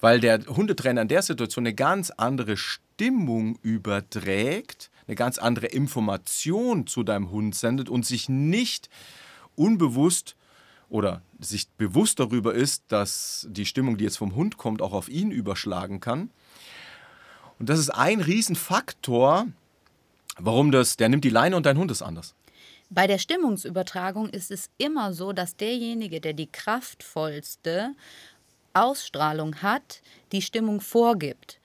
Weil 0.01 0.19
der 0.19 0.45
Hundetrainer 0.45 1.01
in 1.01 1.07
der 1.07 1.21
Situation 1.21 1.65
eine 1.65 1.73
ganz 1.73 2.11
andere 2.11 2.57
Stimmung 2.57 3.57
überträgt, 3.61 4.91
eine 5.07 5.15
ganz 5.15 5.37
andere 5.37 5.67
Information 5.67 6.87
zu 6.87 7.03
deinem 7.03 7.31
Hund 7.31 7.55
sendet 7.55 7.87
und 7.87 8.05
sich 8.05 8.27
nicht 8.27 8.89
unbewusst 9.55 10.35
oder 10.89 11.21
sich 11.39 11.69
bewusst 11.69 12.19
darüber 12.19 12.53
ist, 12.53 12.83
dass 12.89 13.47
die 13.49 13.65
Stimmung, 13.65 13.97
die 13.97 14.03
jetzt 14.03 14.17
vom 14.17 14.35
Hund 14.35 14.57
kommt, 14.57 14.81
auch 14.81 14.91
auf 14.91 15.07
ihn 15.07 15.31
überschlagen 15.31 16.01
kann. 16.01 16.31
Und 17.59 17.69
das 17.69 17.79
ist 17.79 17.91
ein 17.91 18.19
Riesenfaktor, 18.19 19.47
warum 20.37 20.71
das, 20.73 20.97
der 20.97 21.07
nimmt 21.07 21.23
die 21.23 21.29
Leine 21.29 21.55
und 21.55 21.65
dein 21.65 21.77
Hund 21.77 21.91
ist 21.91 22.01
anders. 22.01 22.35
Bei 22.93 23.07
der 23.07 23.17
Stimmungsübertragung 23.17 24.29
ist 24.29 24.51
es 24.51 24.69
immer 24.77 25.13
so, 25.13 25.33
dass 25.33 25.55
derjenige, 25.55 26.21
der 26.21 26.33
die 26.33 26.51
kraftvollste 26.51 27.95
Ausstrahlung 28.73 29.63
hat, 29.63 30.03
die 30.31 30.43
Stimmung 30.43 30.79
vorgibt. 30.79 31.59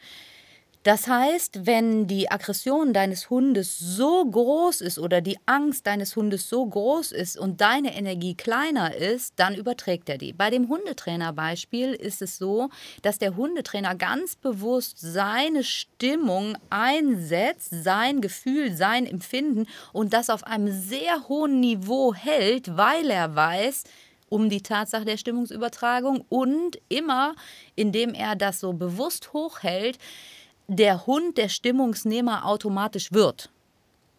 Das 0.89 1.07
heißt, 1.07 1.67
wenn 1.67 2.07
die 2.07 2.31
Aggression 2.31 2.95
deines 2.95 3.29
Hundes 3.29 3.79
so 3.79 4.25
groß 4.25 4.81
ist 4.81 4.99
oder 4.99 5.21
die 5.21 5.37
Angst 5.45 5.87
deines 5.87 6.17
Hundes 6.17 6.49
so 6.49 6.65
groß 6.65 7.13
ist 7.13 7.37
und 7.37 7.61
deine 7.61 7.95
Energie 7.95 8.35
kleiner 8.35 8.95
ist, 8.95 9.35
dann 9.37 9.55
überträgt 9.55 10.09
er 10.09 10.17
die. 10.17 10.33
Bei 10.33 10.49
dem 10.49 10.71
Hundetrainerbeispiel 10.71 11.93
ist 11.93 12.23
es 12.23 12.39
so, 12.39 12.71
dass 13.03 13.19
der 13.19 13.37
Hundetrainer 13.37 13.97
ganz 13.97 14.37
bewusst 14.37 14.97
seine 14.99 15.63
Stimmung 15.63 16.57
einsetzt, 16.71 17.69
sein 17.71 18.23
Gefühl, 18.23 18.75
sein 18.75 19.05
Empfinden 19.05 19.67
und 19.93 20.15
das 20.15 20.31
auf 20.31 20.43
einem 20.45 20.73
sehr 20.73 21.29
hohen 21.29 21.61
Niveau 21.61 22.15
hält, 22.15 22.79
weil 22.79 23.11
er 23.11 23.35
weiß, 23.35 23.85
um 24.31 24.49
die 24.49 24.63
Tatsache 24.63 25.05
der 25.05 25.19
Stimmungsübertragung 25.19 26.25
und 26.31 26.79
immer, 26.89 27.35
indem 27.77 28.15
er 28.15 28.37
das 28.37 28.61
so 28.61 28.73
bewusst 28.73 29.35
hochhält, 29.35 29.99
der 30.69 31.07
Hund 31.07 31.39
der 31.39 31.49
Stimmungsnehmer 31.49 32.45
automatisch 32.45 33.11
wird. 33.13 33.51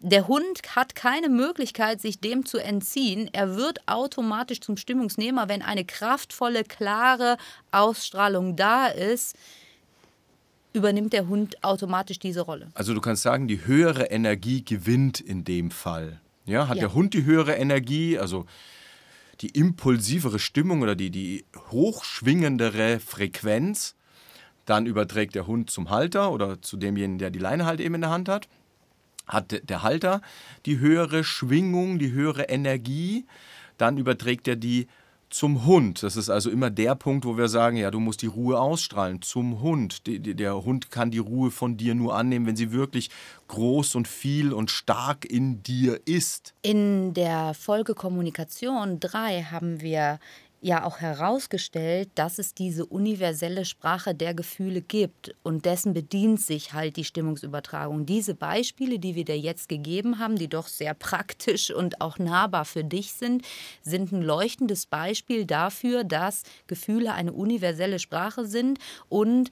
Der 0.01 0.27
Hund 0.27 0.61
hat 0.75 0.95
keine 0.95 1.29
Möglichkeit, 1.29 2.01
sich 2.01 2.19
dem 2.19 2.45
zu 2.45 2.57
entziehen. 2.57 3.29
Er 3.33 3.55
wird 3.55 3.87
automatisch 3.87 4.61
zum 4.61 4.77
Stimmungsnehmer, 4.77 5.47
wenn 5.49 5.61
eine 5.61 5.85
kraftvolle, 5.85 6.63
klare 6.63 7.37
Ausstrahlung 7.71 8.55
da 8.55 8.87
ist, 8.87 9.35
übernimmt 10.73 11.13
der 11.13 11.27
Hund 11.27 11.63
automatisch 11.63 12.17
diese 12.17 12.41
Rolle. 12.41 12.69
Also 12.73 12.93
du 12.93 13.01
kannst 13.01 13.23
sagen, 13.23 13.47
die 13.47 13.65
höhere 13.65 14.05
Energie 14.05 14.63
gewinnt 14.63 15.19
in 15.19 15.43
dem 15.43 15.69
Fall. 15.69 16.21
Ja, 16.45 16.67
hat 16.67 16.77
Ja. 16.77 16.81
der 16.81 16.93
Hund 16.93 17.13
die 17.13 17.25
höhere 17.25 17.55
Energie, 17.55 18.17
also 18.17 18.45
die 19.41 19.49
impulsivere 19.49 20.39
Stimmung 20.39 20.81
oder 20.81 20.95
die, 20.95 21.09
die 21.11 21.45
hochschwingendere 21.71 22.99
Frequenz, 22.99 23.95
dann 24.69 24.85
überträgt 24.85 25.35
der 25.35 25.47
Hund 25.47 25.69
zum 25.69 25.89
Halter 25.89 26.31
oder 26.31 26.61
zu 26.61 26.77
demjenigen, 26.77 27.17
der 27.19 27.31
die 27.31 27.39
Leine 27.39 27.65
halt 27.65 27.79
eben 27.79 27.95
in 27.95 28.01
der 28.01 28.09
Hand 28.09 28.29
hat. 28.29 28.47
Hat 29.27 29.51
de- 29.51 29.63
der 29.65 29.83
Halter 29.83 30.21
die 30.65 30.79
höhere 30.79 31.23
Schwingung, 31.23 31.99
die 31.99 32.11
höhere 32.11 32.43
Energie, 32.43 33.25
dann 33.77 33.97
überträgt 33.97 34.47
er 34.47 34.55
die 34.55 34.87
zum 35.29 35.65
Hund. 35.65 36.01
Das 36.01 36.15
ist 36.15 36.29
also 36.31 36.49
immer 36.49 36.71
der 36.71 36.95
Punkt, 36.95 37.23
wo 37.23 37.37
wir 37.37 37.49
sagen, 37.49 37.77
ja, 37.77 37.91
du 37.91 37.99
musst 37.99 38.23
die 38.23 38.27
Ruhe 38.27 38.59
ausstrahlen 38.59 39.21
zum 39.21 39.61
Hund. 39.61 40.01
Der 40.07 40.65
Hund 40.65 40.89
kann 40.89 41.11
die 41.11 41.19
Ruhe 41.19 41.51
von 41.51 41.77
dir 41.77 41.93
nur 41.93 42.15
annehmen, 42.15 42.47
wenn 42.47 42.55
sie 42.55 42.71
wirklich 42.71 43.11
groß 43.47 43.93
und 43.93 44.07
viel 44.07 44.53
und 44.53 44.71
stark 44.71 45.25
in 45.25 45.61
dir 45.61 45.99
ist. 46.05 46.55
In 46.63 47.13
der 47.13 47.53
Folge 47.53 47.93
Kommunikation 47.93 48.99
3 48.99 49.43
haben 49.43 49.81
wir 49.81 50.19
ja 50.61 50.83
auch 50.83 50.99
herausgestellt, 50.99 52.09
dass 52.15 52.37
es 52.37 52.53
diese 52.53 52.85
universelle 52.85 53.63
Sprache 53.63 54.13
der 54.13 54.33
Gefühle 54.33 54.81
gibt 54.81 55.33
und 55.41 55.65
dessen 55.65 55.93
bedient 55.93 56.41
sich 56.41 56.73
halt 56.73 56.97
die 56.97 57.05
Stimmungsübertragung. 57.05 58.05
Diese 58.05 58.35
Beispiele, 58.35 58.99
die 58.99 59.15
wir 59.15 59.25
dir 59.25 59.37
jetzt 59.37 59.69
gegeben 59.69 60.19
haben, 60.19 60.35
die 60.35 60.49
doch 60.49 60.67
sehr 60.67 60.93
praktisch 60.93 61.71
und 61.71 62.01
auch 62.01 62.19
nahbar 62.19 62.65
für 62.65 62.83
dich 62.83 63.13
sind, 63.13 63.45
sind 63.81 64.11
ein 64.11 64.21
leuchtendes 64.21 64.85
Beispiel 64.85 65.45
dafür, 65.45 66.03
dass 66.03 66.43
Gefühle 66.67 67.13
eine 67.13 67.31
universelle 67.31 67.99
Sprache 67.99 68.45
sind 68.45 68.79
und 69.07 69.49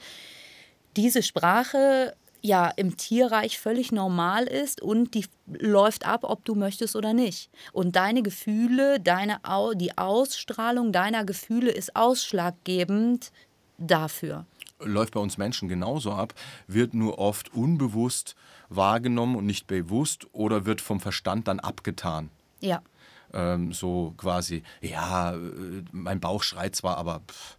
diese 0.97 1.23
Sprache 1.23 2.15
ja 2.41 2.69
im 2.75 2.97
Tierreich 2.97 3.59
völlig 3.59 3.91
normal 3.91 4.45
ist 4.45 4.81
und 4.81 5.13
die 5.13 5.25
läuft 5.47 6.05
ab, 6.05 6.21
ob 6.23 6.45
du 6.45 6.55
möchtest 6.55 6.95
oder 6.95 7.13
nicht. 7.13 7.49
Und 7.73 7.95
deine 7.95 8.23
Gefühle, 8.23 8.99
deine 8.99 9.43
Au 9.43 9.73
die 9.73 9.97
Ausstrahlung 9.97 10.91
deiner 10.91 11.25
Gefühle 11.25 11.71
ist 11.71 11.95
ausschlaggebend 11.95 13.31
dafür. 13.77 14.45
Läuft 14.79 15.13
bei 15.13 15.19
uns 15.19 15.37
Menschen 15.37 15.69
genauso 15.69 16.11
ab, 16.11 16.33
wird 16.67 16.93
nur 16.93 17.17
oft 17.19 17.53
unbewusst 17.53 18.35
wahrgenommen 18.69 19.35
und 19.35 19.45
nicht 19.45 19.65
bewusst 19.67 20.27
oder 20.33 20.65
wird 20.65 20.81
vom 20.81 20.99
Verstand 20.99 21.47
dann 21.47 21.59
abgetan. 21.59 22.29
Ja. 22.59 22.81
ähm, 23.33 23.73
so 23.73 24.13
quasi, 24.17 24.63
ja, 24.81 25.33
äh, 25.33 25.83
mein 25.91 26.19
Bauch 26.19 26.43
schreit 26.43 26.75
zwar, 26.75 26.97
aber 26.97 27.21
pff, 27.27 27.57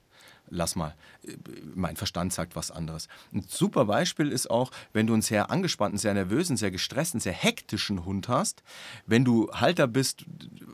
lass 0.50 0.76
mal, 0.76 0.95
äh, 1.26 1.33
mein 1.75 1.97
Verstand 1.97 2.33
sagt 2.33 2.57
was 2.57 2.71
anderes. 2.71 3.09
Ein 3.33 3.45
super 3.49 3.85
Beispiel 3.87 4.28
ist 4.31 4.50
auch, 4.50 4.71
wenn 4.93 5.07
du 5.07 5.12
einen 5.12 5.23
sehr 5.23 5.50
angespannten, 5.50 5.99
sehr 5.99 6.14
nervösen, 6.14 6.57
sehr 6.57 6.71
gestressten, 6.71 7.21
sehr 7.21 7.33
hektischen 7.33 8.05
Hund 8.05 8.28
hast, 8.28 8.62
wenn 9.07 9.25
du 9.25 9.50
Halter 9.52 9.87
bist 9.87 10.25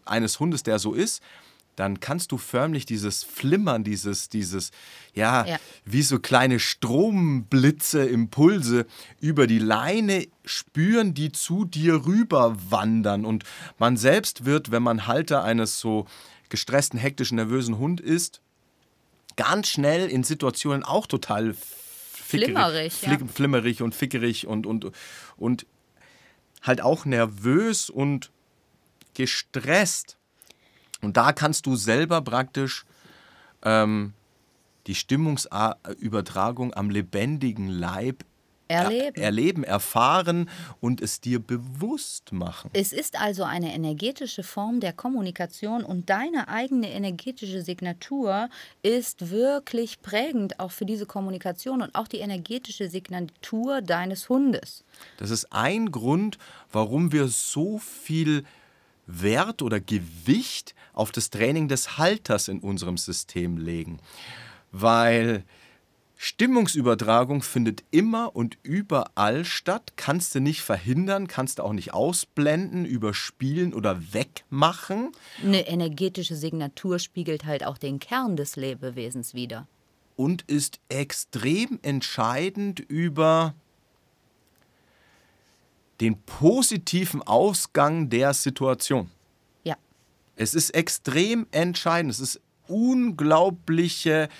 eines 0.04 0.40
Hundes, 0.40 0.62
der 0.62 0.78
so 0.78 0.92
ist, 0.94 1.22
dann 1.76 1.98
kannst 1.98 2.30
du 2.30 2.38
förmlich 2.38 2.86
dieses 2.86 3.24
Flimmern, 3.24 3.82
dieses, 3.82 4.28
dieses, 4.28 4.70
ja, 5.12 5.44
Ja. 5.44 5.56
wie 5.84 6.02
so 6.02 6.20
kleine 6.20 6.60
Stromblitze, 6.60 8.04
Impulse 8.04 8.86
über 9.20 9.46
die 9.46 9.58
Leine 9.58 10.28
spüren, 10.44 11.14
die 11.14 11.32
zu 11.32 11.64
dir 11.64 12.06
rüber 12.06 12.56
wandern. 12.70 13.24
Und 13.24 13.44
man 13.78 13.96
selbst 13.96 14.44
wird, 14.44 14.70
wenn 14.70 14.82
man 14.84 15.06
Halter 15.08 15.42
eines 15.42 15.80
so 15.80 16.06
gestressten, 16.48 16.98
hektischen, 16.98 17.36
nervösen 17.36 17.78
Hund 17.78 18.00
ist, 18.00 18.40
ganz 19.36 19.68
schnell 19.68 20.08
in 20.08 20.24
Situationen 20.24 20.82
auch 20.82 21.06
total 21.06 21.54
fickerig, 21.54 22.54
Flimmerig, 22.54 23.02
ja. 23.02 23.08
flick- 23.08 23.30
flimmerig 23.30 23.82
und 23.82 23.94
fickerig 23.94 24.46
und, 24.46 24.66
und, 24.66 24.90
und 25.36 25.66
halt 26.62 26.80
auch 26.80 27.04
nervös 27.04 27.90
und 27.90 28.30
gestresst. 29.14 30.16
Und 31.00 31.16
da 31.16 31.32
kannst 31.32 31.66
du 31.66 31.76
selber 31.76 32.22
praktisch 32.22 32.84
ähm, 33.62 34.14
die 34.86 34.94
Stimmungsübertragung 34.94 36.74
am 36.74 36.90
lebendigen 36.90 37.68
Leib 37.68 38.24
Erleben. 38.68 39.16
Er, 39.16 39.24
erleben, 39.24 39.64
erfahren 39.64 40.48
und 40.80 41.00
es 41.00 41.20
dir 41.20 41.38
bewusst 41.38 42.32
machen. 42.32 42.70
Es 42.72 42.92
ist 42.92 43.20
also 43.20 43.44
eine 43.44 43.74
energetische 43.74 44.42
Form 44.42 44.80
der 44.80 44.92
Kommunikation 44.92 45.84
und 45.84 46.08
deine 46.08 46.48
eigene 46.48 46.90
energetische 46.90 47.62
Signatur 47.62 48.48
ist 48.82 49.30
wirklich 49.30 50.00
prägend 50.00 50.60
auch 50.60 50.70
für 50.70 50.86
diese 50.86 51.04
Kommunikation 51.04 51.82
und 51.82 51.94
auch 51.94 52.08
die 52.08 52.18
energetische 52.18 52.88
Signatur 52.88 53.82
deines 53.82 54.28
Hundes. 54.28 54.84
Das 55.18 55.30
ist 55.30 55.52
ein 55.52 55.90
Grund, 55.90 56.38
warum 56.72 57.12
wir 57.12 57.28
so 57.28 57.78
viel 57.78 58.44
Wert 59.06 59.62
oder 59.62 59.80
Gewicht 59.80 60.74
auf 60.92 61.12
das 61.12 61.30
Training 61.30 61.68
des 61.68 61.98
Halters 61.98 62.48
in 62.48 62.60
unserem 62.60 62.96
System 62.96 63.58
legen. 63.58 64.00
Weil 64.72 65.44
Stimmungsübertragung 66.24 67.42
findet 67.42 67.84
immer 67.90 68.34
und 68.34 68.56
überall 68.62 69.44
statt, 69.44 69.92
kannst 69.96 70.34
du 70.34 70.40
nicht 70.40 70.62
verhindern, 70.62 71.28
kannst 71.28 71.58
du 71.58 71.62
auch 71.62 71.74
nicht 71.74 71.92
ausblenden, 71.92 72.86
überspielen 72.86 73.74
oder 73.74 74.14
wegmachen. 74.14 75.12
Eine 75.42 75.68
energetische 75.68 76.34
Signatur 76.34 76.98
spiegelt 76.98 77.44
halt 77.44 77.66
auch 77.66 77.76
den 77.76 77.98
Kern 77.98 78.36
des 78.36 78.56
Lebewesens 78.56 79.34
wider. 79.34 79.68
Und 80.16 80.40
ist 80.46 80.80
extrem 80.88 81.78
entscheidend 81.82 82.80
über 82.80 83.54
den 86.00 86.16
positiven 86.22 87.20
Ausgang 87.20 88.08
der 88.08 88.32
Situation. 88.32 89.10
Ja. 89.62 89.76
Es 90.36 90.54
ist 90.54 90.70
extrem 90.70 91.46
entscheidend. 91.50 92.12
Es 92.12 92.20
ist 92.20 92.40
unglaubliche 92.66 94.30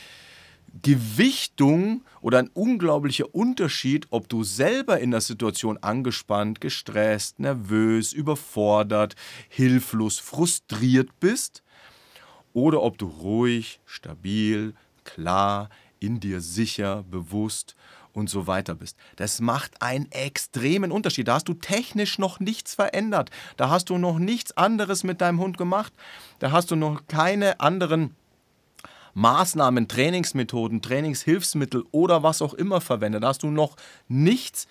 Gewichtung 0.82 2.04
oder 2.20 2.38
ein 2.38 2.50
unglaublicher 2.52 3.34
Unterschied, 3.34 4.06
ob 4.10 4.28
du 4.28 4.42
selber 4.42 4.98
in 4.98 5.10
der 5.10 5.20
Situation 5.20 5.78
angespannt, 5.78 6.60
gestresst, 6.60 7.38
nervös, 7.38 8.12
überfordert, 8.12 9.14
hilflos, 9.48 10.18
frustriert 10.18 11.20
bist 11.20 11.62
oder 12.52 12.82
ob 12.82 12.98
du 12.98 13.06
ruhig, 13.06 13.80
stabil, 13.86 14.74
klar, 15.04 15.68
in 16.00 16.20
dir 16.20 16.40
sicher, 16.40 17.04
bewusst 17.04 17.76
und 18.12 18.30
so 18.30 18.46
weiter 18.46 18.74
bist. 18.74 18.96
Das 19.16 19.40
macht 19.40 19.82
einen 19.82 20.10
extremen 20.12 20.92
Unterschied. 20.92 21.28
Da 21.28 21.34
hast 21.34 21.48
du 21.48 21.54
technisch 21.54 22.18
noch 22.18 22.40
nichts 22.40 22.74
verändert. 22.74 23.30
Da 23.56 23.70
hast 23.70 23.90
du 23.90 23.98
noch 23.98 24.18
nichts 24.18 24.56
anderes 24.56 25.02
mit 25.02 25.20
deinem 25.20 25.40
Hund 25.40 25.58
gemacht. 25.58 25.92
Da 26.38 26.52
hast 26.52 26.70
du 26.70 26.76
noch 26.76 27.06
keine 27.08 27.60
anderen 27.60 28.14
Maßnahmen, 29.14 29.88
Trainingsmethoden, 29.88 30.82
Trainingshilfsmittel 30.82 31.84
oder 31.90 32.22
was 32.22 32.42
auch 32.42 32.54
immer 32.54 32.80
verwendet. 32.80 33.22
Da 33.22 33.28
hast 33.28 33.42
du 33.42 33.50
noch 33.50 33.76
nichts 34.08 34.66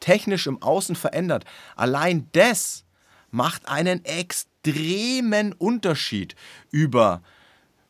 technisch 0.00 0.46
im 0.46 0.60
Außen 0.60 0.96
verändert. 0.96 1.44
Allein 1.76 2.28
das 2.32 2.84
macht 3.30 3.68
einen 3.68 4.04
extremen 4.04 5.52
Unterschied 5.52 6.36
über 6.70 7.22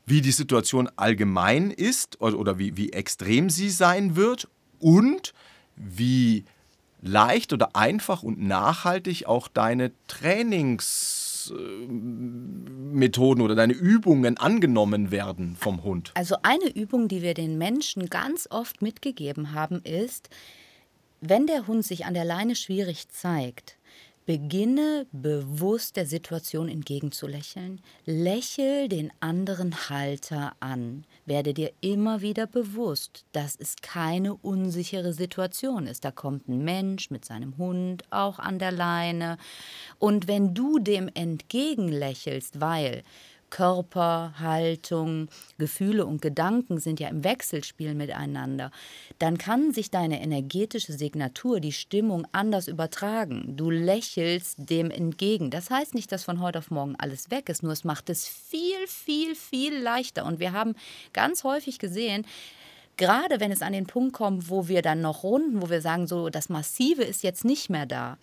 wie 0.07 0.21
die 0.21 0.33
Situation 0.33 0.91
allgemein 0.97 1.71
ist 1.71 2.21
oder, 2.21 2.59
wie, 2.59 2.77
wie 2.77 2.93
extrem 2.93 3.49
sie 3.49 3.71
sein 3.71 4.17
wird 4.17 4.49
und 4.79 5.33
wie 5.77 6.45
leicht 7.01 7.53
oder 7.53 7.75
einfach 7.75 8.23
und 8.23 8.41
nachhaltig 8.41 9.27
auch 9.27 9.49
deine 9.49 9.93
Trainingsmethoden 11.53 13.43
oder 13.43 13.55
deine 13.55 13.73
Übungen 13.73 14.39
angenommen 14.39 15.11
werden 15.11 15.57
vom 15.57 15.83
Hund. 15.83 16.13
Also 16.15 16.37
eine 16.43 16.69
Übung, 16.69 17.09
die 17.09 17.23
wir 17.23 17.35
den 17.35 17.59
Menschen 17.59 18.09
ganz 18.09 18.47
oft 18.51 18.83
mitgegeben 18.83 19.53
haben, 19.53 19.81
ist, 19.83 20.31
wenn 21.21 21.47
der 21.47 21.67
Hund 21.67 21.85
sich 21.85 22.07
an 22.07 22.15
der 22.15 22.25
Leine 22.25 22.55
schwierig 22.55 23.09
zeigt, 23.09 23.77
Beginne 24.27 25.07
bewusst 25.13 25.97
der 25.97 26.07
Situation 26.07 26.71
entgegenzulächeln. 26.71 27.83
Lächel 28.07 28.89
den 28.89 29.13
anderen 29.21 29.91
Halter 29.91 30.55
an. 30.61 31.05
Werde 31.27 31.53
dir 31.53 31.73
immer 31.83 32.23
wieder 32.23 32.47
bewusst, 32.47 33.27
dass 33.33 33.55
es 33.55 33.77
keine 33.83 34.35
unsichere 34.35 35.13
Situation 35.13 35.87
ist. 35.87 36.07
Da 36.07 36.11
kommt 36.11 36.49
ein 36.49 36.65
Mensch 36.65 37.11
mit 37.11 37.27
seinem 37.27 37.59
Hund 37.59 38.05
auch 38.11 38.39
an 38.39 38.59
der 38.59 38.73
Leine. 38.73 39.37
Und 39.99 40.27
wenn 40.27 40.55
du 40.55 40.79
dem 40.79 41.11
entgegenlächelst, 41.13 42.63
weil 42.63 43.03
Körper, 43.55 44.35
Haltung, 44.41 45.29
Gefühle 45.59 46.07
und 46.07 46.21
Gedanken 46.21 46.81
sind 46.81 46.99
ja 46.99 47.07
im 47.07 47.23
Wechselspiel 47.23 47.95
miteinander, 47.95 48.73
dann 49.21 49.39
kann 49.39 49.73
sich 49.73 49.93
deine 49.93 50.21
energetische 50.21 50.93
Signatur, 50.93 51.61
die 51.61 51.71
Stimmung 51.71 52.27
anders 52.33 52.67
übertragen. 52.67 53.57
Du 53.57 53.71
lächelst 53.71 54.57
dem 54.69 54.91
entgegen. 54.91 55.51
Das 55.53 55.71
heißt 55.71 55.95
nicht, 55.95 56.11
dass 56.11 56.25
von 56.25 56.41
heute 56.41 56.59
auf 56.59 56.73
morgen 56.73 56.97
alles 56.99 57.31
weg 57.31 57.49
ist, 57.49 57.63
nur 57.63 57.71
es 57.71 57.85
macht 57.85 58.11
es 58.11 58.27
viel, 58.27 58.89
viel, 58.89 59.37
viel 59.37 59.79
leichter. 59.79 60.27
Und 60.27 60.41
wir 60.41 60.51
haben 60.51 60.75
ganz 61.13 61.45
häufig 61.45 61.79
gesehen, 61.79 62.27
gerade 62.97 63.39
wenn 63.39 63.53
es 63.53 63.63
an 63.63 63.73
den 63.73 63.87
Punkt 63.87 64.15
kommt, 64.15 64.51
wo 64.51 64.67
wir 64.67 64.83
dann 64.83 65.01
noch 65.01 65.23
runden, 65.23 65.63
wo 65.63 65.71
wir 65.71 65.81
sagen, 65.81 66.09
so 66.09 66.29
das 66.29 66.49
Massive 66.49 67.05
ist 67.05 67.23
jetzt 67.23 67.45
nicht 67.45 67.71
mehr 67.71 67.87
da 67.87 68.19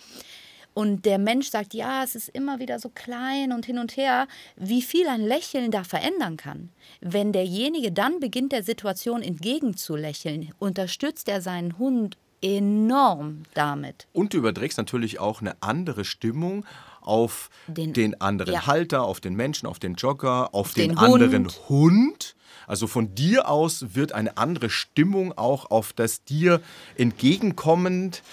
und 0.73 1.05
der 1.05 1.17
Mensch 1.17 1.49
sagt, 1.49 1.73
ja, 1.73 2.03
es 2.03 2.15
ist 2.15 2.29
immer 2.29 2.59
wieder 2.59 2.79
so 2.79 2.89
klein 2.89 3.51
und 3.51 3.65
hin 3.65 3.77
und 3.77 3.97
her, 3.97 4.27
wie 4.55 4.81
viel 4.81 5.07
ein 5.07 5.21
Lächeln 5.21 5.71
da 5.71 5.83
verändern 5.83 6.37
kann. 6.37 6.69
Wenn 7.01 7.33
derjenige 7.33 7.91
dann 7.91 8.19
beginnt, 8.19 8.51
der 8.51 8.63
Situation 8.63 9.21
entgegenzulächeln, 9.21 10.53
unterstützt 10.59 11.27
er 11.27 11.41
seinen 11.41 11.77
Hund 11.77 12.17
enorm 12.41 13.43
damit. 13.53 14.07
Und 14.13 14.33
du 14.33 14.37
überträgst 14.37 14.77
natürlich 14.77 15.19
auch 15.19 15.41
eine 15.41 15.55
andere 15.61 16.05
Stimmung 16.05 16.65
auf 17.01 17.49
den, 17.67 17.93
den 17.93 18.19
anderen 18.21 18.53
ja. 18.53 18.67
Halter, 18.67 19.03
auf 19.03 19.19
den 19.19 19.35
Menschen, 19.35 19.67
auf 19.67 19.79
den 19.79 19.95
Jogger, 19.95 20.53
auf 20.53 20.73
den, 20.73 20.89
den 20.89 20.97
anderen 20.97 21.45
Hund. 21.45 21.69
Hund. 21.69 22.35
Also 22.67 22.87
von 22.87 23.15
dir 23.15 23.49
aus 23.49 23.95
wird 23.95 24.13
eine 24.13 24.37
andere 24.37 24.69
Stimmung 24.69 25.37
auch 25.37 25.69
auf 25.71 25.93
das 25.93 26.23
dir 26.23 26.61
entgegenkommend 26.95 28.23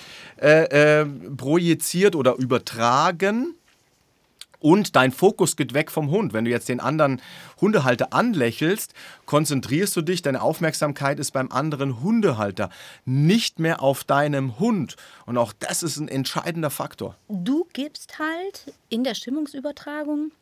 äh, 0.41 1.01
äh, 1.01 1.07
projiziert 1.37 2.15
oder 2.15 2.37
übertragen. 2.37 3.58
Und 4.61 4.97
dein 4.97 5.13
Fokus 5.13 5.57
geht 5.57 5.75
weg 5.75 5.91
vom 5.91 6.11
Hund. 6.11 6.33
Wenn 6.33 6.45
du 6.45 6.51
jetzt 6.51 6.69
den 6.69 6.81
anderen 6.81 7.21
Hundehalter 7.61 8.13
anlächelst, 8.13 8.93
konzentrierst 9.27 9.97
du 9.97 10.03
dich, 10.03 10.23
deine 10.23 10.43
Aufmerksamkeit 10.43 11.21
ist 11.21 11.33
beim 11.33 11.51
anderen 11.53 12.03
Hundehalter, 12.03 12.71
nicht 13.05 13.59
mehr 13.59 13.83
auf 13.83 14.05
deinem 14.05 14.59
Hund. 14.59 14.97
Und 15.27 15.39
auch 15.39 15.53
das 15.53 15.83
ist 15.83 15.99
ein 15.99 16.09
entscheidender 16.09 16.71
Faktor. 16.71 17.17
Du 17.29 17.67
gibst 17.73 18.19
halt 18.19 18.73
in 18.89 19.05
der 19.05 19.15
Stimmungsübertragung 19.15 20.33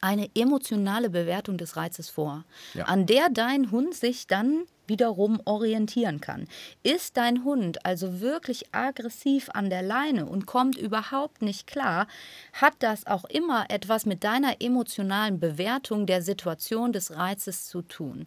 eine 0.00 0.28
emotionale 0.34 1.10
Bewertung 1.10 1.56
des 1.56 1.76
Reizes 1.76 2.08
vor, 2.08 2.44
ja. 2.74 2.84
an 2.84 3.06
der 3.06 3.30
dein 3.30 3.70
Hund 3.70 3.94
sich 3.94 4.26
dann 4.26 4.64
wiederum 4.88 5.40
orientieren 5.44 6.20
kann. 6.20 6.48
Ist 6.82 7.16
dein 7.16 7.44
Hund 7.44 7.84
also 7.84 8.20
wirklich 8.20 8.66
aggressiv 8.72 9.48
an 9.52 9.70
der 9.70 9.82
Leine 9.82 10.26
und 10.26 10.46
kommt 10.46 10.76
überhaupt 10.76 11.42
nicht 11.42 11.66
klar, 11.66 12.06
hat 12.52 12.74
das 12.80 13.06
auch 13.06 13.24
immer 13.26 13.66
etwas 13.68 14.06
mit 14.06 14.24
deiner 14.24 14.60
emotionalen 14.60 15.38
Bewertung 15.38 16.06
der 16.06 16.22
Situation 16.22 16.92
des 16.92 17.14
Reizes 17.14 17.66
zu 17.66 17.82
tun. 17.82 18.26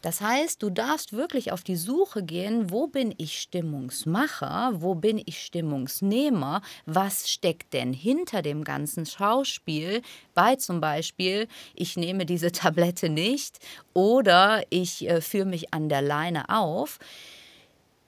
Das 0.00 0.20
heißt, 0.20 0.62
du 0.62 0.70
darfst 0.70 1.12
wirklich 1.12 1.50
auf 1.50 1.64
die 1.64 1.76
Suche 1.76 2.22
gehen, 2.22 2.70
wo 2.70 2.86
bin 2.86 3.12
ich 3.18 3.40
Stimmungsmacher, 3.40 4.72
wo 4.76 4.94
bin 4.94 5.20
ich 5.24 5.44
Stimmungsnehmer, 5.44 6.62
was 6.86 7.28
steckt 7.28 7.74
denn 7.74 7.92
hinter 7.92 8.42
dem 8.42 8.62
ganzen 8.62 9.06
Schauspiel 9.06 10.02
bei 10.34 10.54
zum 10.56 10.80
Beispiel, 10.80 11.48
ich 11.74 11.96
nehme 11.96 12.26
diese 12.26 12.52
Tablette 12.52 13.08
nicht 13.08 13.58
oder 13.92 14.62
ich 14.70 15.08
äh, 15.08 15.20
führe 15.20 15.46
mich 15.46 15.74
an 15.74 15.88
der 15.88 16.02
Leine 16.02 16.48
auf. 16.48 16.98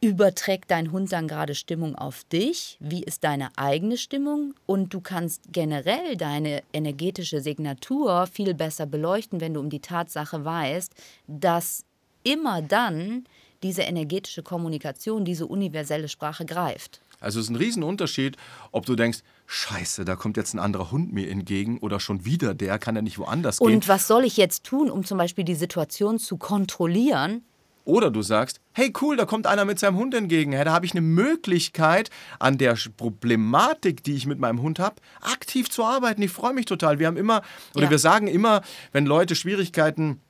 Überträgt 0.02 0.70
dein 0.70 0.92
Hund 0.92 1.12
dann 1.12 1.28
gerade 1.28 1.54
Stimmung 1.54 1.94
auf 1.94 2.24
dich? 2.24 2.78
Wie 2.80 3.02
ist 3.02 3.22
deine 3.22 3.50
eigene 3.56 3.98
Stimmung? 3.98 4.54
Und 4.64 4.94
du 4.94 5.00
kannst 5.02 5.42
generell 5.52 6.16
deine 6.16 6.62
energetische 6.72 7.42
Signatur 7.42 8.26
viel 8.26 8.54
besser 8.54 8.86
beleuchten, 8.86 9.42
wenn 9.42 9.52
du 9.52 9.60
um 9.60 9.68
die 9.68 9.80
Tatsache 9.80 10.42
weißt, 10.42 10.94
dass 11.26 11.84
immer 12.22 12.62
dann 12.62 13.24
diese 13.62 13.82
energetische 13.82 14.42
Kommunikation, 14.42 15.26
diese 15.26 15.46
universelle 15.46 16.08
Sprache 16.08 16.46
greift. 16.46 17.02
Also 17.20 17.38
es 17.38 17.46
ist 17.46 17.50
ein 17.50 17.56
Riesenunterschied, 17.56 18.38
ob 18.72 18.86
du 18.86 18.96
denkst, 18.96 19.18
scheiße, 19.46 20.06
da 20.06 20.16
kommt 20.16 20.38
jetzt 20.38 20.54
ein 20.54 20.58
anderer 20.58 20.90
Hund 20.90 21.12
mir 21.12 21.28
entgegen 21.28 21.78
oder 21.78 22.00
schon 22.00 22.24
wieder 22.24 22.54
der, 22.54 22.78
kann 22.78 22.96
ja 22.96 23.02
nicht 23.02 23.18
woanders 23.18 23.58
gehen. 23.58 23.66
Und 23.66 23.88
was 23.88 24.06
soll 24.06 24.24
ich 24.24 24.38
jetzt 24.38 24.64
tun, 24.64 24.90
um 24.90 25.04
zum 25.04 25.18
Beispiel 25.18 25.44
die 25.44 25.54
Situation 25.54 26.18
zu 26.18 26.38
kontrollieren? 26.38 27.44
Oder 27.90 28.12
du 28.12 28.22
sagst, 28.22 28.60
hey 28.72 28.92
cool, 29.00 29.16
da 29.16 29.24
kommt 29.24 29.48
einer 29.48 29.64
mit 29.64 29.80
seinem 29.80 29.96
Hund 29.96 30.14
entgegen. 30.14 30.52
Da 30.52 30.72
habe 30.72 30.86
ich 30.86 30.92
eine 30.92 31.00
Möglichkeit, 31.00 32.08
an 32.38 32.56
der 32.56 32.76
Problematik, 32.96 34.04
die 34.04 34.14
ich 34.14 34.26
mit 34.26 34.38
meinem 34.38 34.62
Hund 34.62 34.78
habe, 34.78 34.94
aktiv 35.20 35.68
zu 35.68 35.84
arbeiten. 35.84 36.22
Ich 36.22 36.30
freue 36.30 36.54
mich 36.54 36.66
total. 36.66 37.00
Wir 37.00 37.08
haben 37.08 37.16
immer, 37.16 37.42
oder 37.74 37.86
ja. 37.86 37.90
wir 37.90 37.98
sagen 37.98 38.28
immer, 38.28 38.62
wenn 38.92 39.06
Leute 39.06 39.34
Schwierigkeiten 39.34 40.10
haben, 40.10 40.29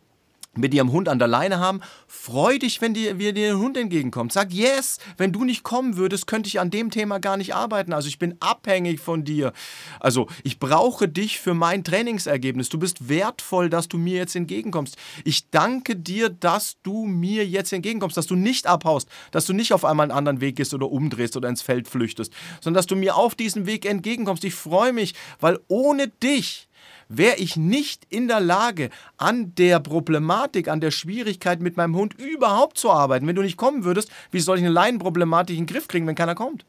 mit 0.57 0.75
ihrem 0.75 0.91
Hund 0.91 1.09
an 1.09 1.21
der 1.21 1.29
Leine 1.29 1.61
haben, 1.61 1.81
freu 2.09 2.59
dich, 2.59 2.81
wenn 2.81 2.93
dir, 2.93 3.15
dir 3.15 3.33
der 3.33 3.59
Hund 3.59 3.77
entgegenkommt. 3.77 4.33
Sag 4.33 4.53
yes, 4.53 4.99
wenn 5.17 5.33
du 5.33 5.45
nicht 5.45 5.63
kommen 5.63 5.97
würdest, 5.97 6.27
könnte 6.27 6.49
ich 6.49 6.59
an 6.59 6.71
dem 6.71 6.91
Thema 6.91 7.21
gar 7.21 7.37
nicht 7.37 7.55
arbeiten. 7.55 7.93
Also 7.93 8.09
ich 8.09 8.19
bin 8.19 8.37
abhängig 8.41 8.99
von 9.01 9.25
dir. 9.25 9.53
Also 10.01 10.27
ich 10.43 10.59
brauche 10.59 11.09
dich 11.09 11.39
für 11.39 11.55
mein 11.55 11.85
Trainingsergebnis. 11.85 12.69
Du 12.69 12.79
bist 12.79 13.09
wertvoll, 13.09 13.71
dass 13.71 13.87
du 13.87 13.97
mir 13.97 14.17
jetzt 14.17 14.35
entgegenkommst. 14.35 14.97
Ich 15.25 15.51
danke 15.51 15.95
dir, 15.95 16.29
dass 16.29 16.79
du 16.83 17.07
mir 17.07 17.47
jetzt 17.47 17.73
entgegenkommst, 17.73 18.17
dass 18.17 18.27
du 18.27 18.35
nicht 18.35 18.67
abhaust, 18.67 19.09
dass 19.31 19.47
du 19.47 19.53
nicht 19.53 19.73
auf 19.73 19.85
einmal 19.85 20.05
einen 20.05 20.19
anderen 20.19 20.41
Weg 20.41 20.57
gehst 20.57 20.75
oder 20.75 20.91
umdrehst 20.91 21.37
oder 21.37 21.49
ins 21.49 21.63
Feld 21.63 21.87
flüchtest, 21.87 22.33
sondern 22.61 22.79
dass 22.79 22.87
du 22.87 22.97
mir 22.97 23.15
auf 23.17 23.37
diesem 23.37 23.67
Weg 23.67 23.87
entgegenkommst. 23.87 24.43
Ich 24.45 24.55
freue 24.55 24.93
mich, 24.93 25.15
weil 25.39 25.61
ohne 25.69 26.09
dich 26.09 26.69
wäre 27.11 27.37
ich 27.37 27.57
nicht 27.57 28.07
in 28.09 28.29
der 28.29 28.41
Lage, 28.41 28.89
an 29.19 29.55
der 29.57 29.81
Problematik, 29.81 30.69
an 30.69 30.81
der 30.81 30.93
Schwierigkeit 30.93 31.61
mit 31.61 31.77
meinem 31.77 31.97
Hund 31.97 32.15
überhaupt 32.15 32.79
zu 32.79 32.91
arbeiten. 32.91 33.27
Wenn 33.27 33.37
du 33.37 33.43
nicht 33.43 33.59
kommen 33.59 33.85
würdest, 33.85 34.11
wie 34.31 34.41
soll 34.41 34.57
ich 34.57 34.65
eine 34.65 34.73
Leinenproblematik 34.73 35.59
in 35.59 35.67
den 35.67 35.73
Griff 35.75 35.89
kriegen, 35.89 36.07
wenn 36.07 36.15
keiner 36.15 36.35
kommt? 36.35 36.65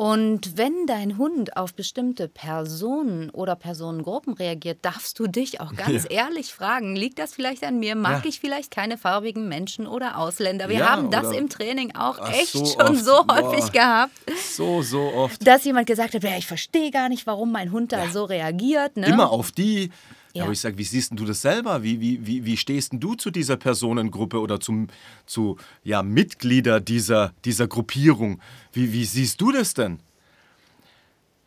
Und 0.00 0.56
wenn 0.56 0.86
dein 0.86 1.18
Hund 1.18 1.58
auf 1.58 1.74
bestimmte 1.74 2.26
Personen 2.26 3.28
oder 3.28 3.54
Personengruppen 3.54 4.32
reagiert, 4.32 4.78
darfst 4.80 5.18
du 5.18 5.26
dich 5.26 5.60
auch 5.60 5.74
ganz 5.74 6.04
ja. 6.10 6.24
ehrlich 6.24 6.54
fragen, 6.54 6.96
liegt 6.96 7.18
das 7.18 7.34
vielleicht 7.34 7.62
an 7.64 7.78
mir? 7.78 7.94
Mag 7.96 8.24
ja. 8.24 8.30
ich 8.30 8.40
vielleicht 8.40 8.70
keine 8.70 8.96
farbigen 8.96 9.46
Menschen 9.46 9.86
oder 9.86 10.16
Ausländer? 10.16 10.70
Wir 10.70 10.78
ja, 10.78 10.88
haben 10.88 11.10
das 11.10 11.32
im 11.32 11.50
Training 11.50 11.94
auch 11.96 12.18
Ach, 12.18 12.32
echt 12.32 12.52
so 12.52 12.64
schon 12.64 12.96
oft. 12.96 13.04
so 13.04 13.26
häufig 13.30 13.64
Boah. 13.64 13.72
gehabt. 13.72 14.12
So, 14.40 14.82
so 14.82 15.12
oft. 15.14 15.46
Dass 15.46 15.64
jemand 15.64 15.86
gesagt 15.86 16.14
hat, 16.14 16.24
ich 16.24 16.46
verstehe 16.46 16.90
gar 16.90 17.08
nicht, 17.08 17.26
warum 17.26 17.52
mein 17.52 17.72
Hund 17.72 17.92
da 17.92 18.08
so 18.10 18.24
reagiert. 18.24 18.96
Ne? 18.96 19.06
Immer 19.06 19.30
auf 19.30 19.52
die. 19.52 19.90
Ja. 20.32 20.44
Aber 20.44 20.52
ich 20.52 20.60
sage, 20.60 20.78
wie 20.78 20.84
siehst 20.84 21.12
du 21.14 21.24
das 21.24 21.42
selber? 21.42 21.82
Wie, 21.82 22.00
wie, 22.00 22.24
wie, 22.24 22.44
wie 22.44 22.56
stehst 22.56 22.92
du 22.94 23.14
zu 23.14 23.30
dieser 23.30 23.56
Personengruppe 23.56 24.38
oder 24.38 24.60
zum, 24.60 24.86
zu 25.26 25.56
ja, 25.82 26.02
Mitglieder 26.02 26.80
dieser, 26.80 27.32
dieser 27.44 27.66
Gruppierung? 27.66 28.40
Wie, 28.72 28.92
wie 28.92 29.04
siehst 29.04 29.40
du 29.40 29.50
das 29.50 29.74
denn? 29.74 29.98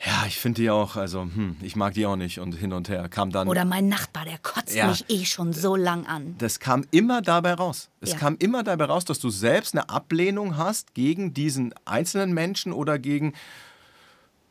Ja, 0.05 0.25
ich 0.27 0.37
finde 0.37 0.61
die 0.61 0.69
auch, 0.69 0.97
also 0.97 1.21
hm, 1.21 1.55
ich 1.61 1.77
mag 1.77 1.93
die 1.93 2.05
auch 2.05 2.17
nicht 2.17 2.39
und 2.39 2.53
hin 2.53 2.73
und 2.73 2.89
her 2.89 3.07
kam 3.07 3.31
dann. 3.31 3.47
Oder 3.47 3.63
mein 3.63 3.87
Nachbar, 3.87 4.25
der 4.25 4.37
kotzt 4.37 4.75
ja, 4.75 4.87
mich 4.87 5.05
eh 5.09 5.23
schon 5.23 5.53
so 5.53 5.77
lang 5.77 6.05
an. 6.05 6.35
Das 6.39 6.59
kam 6.59 6.85
immer 6.91 7.21
dabei 7.21 7.53
raus. 7.53 7.89
Es 8.01 8.11
ja. 8.11 8.17
kam 8.17 8.35
immer 8.37 8.63
dabei 8.63 8.85
raus, 8.85 9.05
dass 9.05 9.19
du 9.19 9.29
selbst 9.29 9.73
eine 9.73 9.89
Ablehnung 9.89 10.57
hast 10.57 10.93
gegen 10.93 11.33
diesen 11.33 11.73
einzelnen 11.85 12.33
Menschen 12.33 12.73
oder 12.73 12.99
gegen 12.99 13.33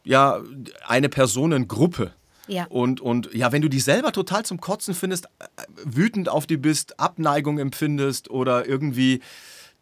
ja 0.04 0.40
eine 0.86 1.10
Personengruppe. 1.10 2.12
Ja. 2.48 2.64
Und, 2.66 3.00
und 3.00 3.32
ja, 3.34 3.52
wenn 3.52 3.62
du 3.62 3.68
die 3.68 3.80
selber 3.80 4.12
total 4.12 4.44
zum 4.44 4.58
Kotzen 4.58 4.94
findest, 4.94 5.26
äh, 5.26 5.46
wütend 5.84 6.28
auf 6.30 6.46
die 6.46 6.56
bist, 6.56 6.98
Abneigung 6.98 7.58
empfindest 7.58 8.30
oder 8.30 8.66
irgendwie 8.66 9.20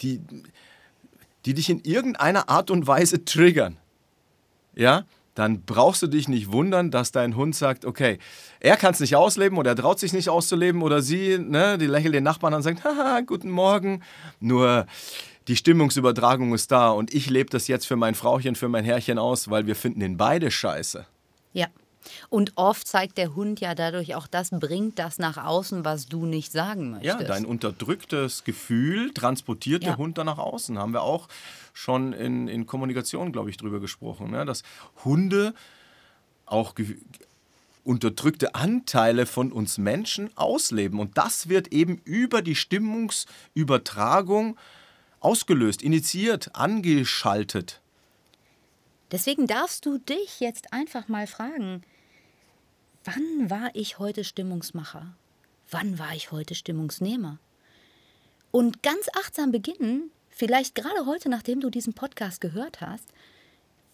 die, 0.03 0.21
die 1.47 1.55
dich 1.55 1.71
in 1.71 1.81
irgendeiner 1.81 2.49
Art 2.49 2.71
und 2.71 2.87
Weise 2.87 3.25
triggern, 3.25 3.77
ja, 4.75 5.05
dann 5.35 5.63
brauchst 5.63 6.03
du 6.03 6.07
dich 6.07 6.29
nicht 6.29 6.53
wundern, 6.53 6.91
dass 6.91 7.13
dein 7.13 7.37
Hund 7.37 7.55
sagt, 7.55 7.85
okay, 7.85 8.19
er 8.59 8.77
kann 8.77 8.93
es 8.93 9.01
nicht 9.01 9.17
ausleben 9.17 9.59
oder 9.59 9.71
er 9.71 9.77
traut 9.77 9.99
sich 9.99 10.13
nicht 10.13 10.29
auszuleben 10.29 10.83
oder 10.83 11.03
sie, 11.03 11.39
ne, 11.39 11.79
die 11.79 11.87
lächelt 11.87 12.15
den 12.15 12.25
Nachbarn 12.25 12.55
an 12.55 12.59
und 12.59 12.63
sagt, 12.63 12.85
haha, 12.85 13.21
guten 13.21 13.51
Morgen. 13.51 14.03
Nur 14.41 14.87
die 15.49 15.57
Stimmungsübertragung 15.57 16.55
ist 16.55 16.71
da 16.71 16.91
und 16.91 17.15
ich 17.15 17.31
lebe 17.31 17.51
das 17.51 17.69
jetzt 17.69 17.87
für 17.87 17.97
mein 17.97 18.15
Frauchen, 18.15 18.55
für 18.55 18.69
mein 18.69 18.85
Herrchen 18.85 19.19
aus, 19.19 19.51
weil 19.51 19.67
wir 19.67 19.77
finden 19.77 20.01
ihn 20.01 20.17
beide 20.17 20.51
scheiße. 20.51 21.07
Ja. 21.53 21.67
Und 22.29 22.53
oft 22.57 22.87
zeigt 22.87 23.19
der 23.19 23.35
Hund 23.35 23.61
ja 23.61 23.75
dadurch 23.75 24.15
auch 24.15 24.27
das, 24.27 24.51
bringt 24.51 24.99
das 24.99 25.19
nach 25.19 25.37
außen, 25.37 25.85
was 25.85 26.07
du 26.07 26.25
nicht 26.27 26.51
sagen 26.51 26.93
möchtest. 26.93 27.21
Ja, 27.21 27.27
dein 27.27 27.45
unterdrücktes 27.45 28.45
Gefühl 28.45 29.13
transportiert 29.13 29.83
ja. 29.83 29.91
der 29.91 29.99
Hund 29.99 30.19
dann 30.19 30.27
nach 30.27 30.39
außen. 30.39 30.79
Haben 30.79 30.93
wir 30.93 31.03
auch 31.03 31.29
schon 31.73 32.13
in, 32.13 32.49
in 32.49 32.67
Kommunikation, 32.67 33.33
glaube 33.33 33.51
ich, 33.51 33.57
drüber 33.57 33.81
gesprochen, 33.81 34.31
ne? 34.31 34.45
dass 34.45 34.63
Hunde 35.05 35.55
auch 36.47 36.75
unterdrückte 37.85 38.55
Anteile 38.55 39.27
von 39.27 39.53
uns 39.53 39.79
Menschen 39.79 40.37
ausleben. 40.37 41.01
Und 41.01 41.17
das 41.17 41.49
wird 41.49 41.69
eben 41.69 42.01
über 42.05 42.43
die 42.43 42.55
Stimmungsübertragung 42.55 44.59
ausgelöst, 45.21 45.83
initiiert, 45.83 46.55
angeschaltet. 46.55 47.81
Deswegen 49.11 49.47
darfst 49.47 49.87
du 49.87 49.99
dich 49.99 50.41
jetzt 50.41 50.73
einfach 50.73 51.09
mal 51.09 51.27
fragen, 51.27 51.83
wann 53.05 53.51
war 53.51 53.71
ich 53.75 53.99
heute 53.99 54.25
Stimmungsmacher? 54.25 55.15
Wann 55.71 55.99
war 55.99 56.15
ich 56.15 56.33
heute 56.33 56.55
Stimmungsnehmer? 56.55 57.39
Und 58.51 58.83
ganz 58.83 59.07
achtsam 59.17 59.53
beginnen, 59.53 60.11
vielleicht 60.31 60.75
gerade 60.75 61.07
heute, 61.07 61.29
nachdem 61.29 61.61
du 61.61 61.71
diesen 61.71 61.95
Podcast 61.95 62.41
gehört 62.41 62.81
hast, 62.81 63.07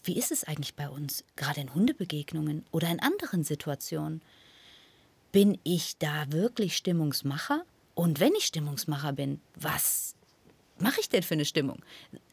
wie 0.05 0.17
ist 0.17 0.31
es 0.31 0.45
eigentlich 0.45 0.75
bei 0.75 0.89
uns, 0.89 1.25
gerade 1.35 1.61
in 1.61 1.75
Hundebegegnungen 1.75 2.65
oder 2.71 2.89
in 2.89 3.01
anderen 3.01 3.43
Situationen? 3.43 4.23
Bin 5.33 5.59
ich 5.65 5.99
da 5.99 6.31
wirklich 6.31 6.77
Stimmungsmacher? 6.77 7.65
Und 7.95 8.21
wenn 8.21 8.35
ich 8.35 8.45
Stimmungsmacher 8.45 9.13
bin, 9.13 9.41
was 9.55 10.16
mache 10.79 11.01
ich 11.01 11.09
denn 11.09 11.23
für 11.23 11.35
eine 11.35 11.45
Stimmung? 11.45 11.79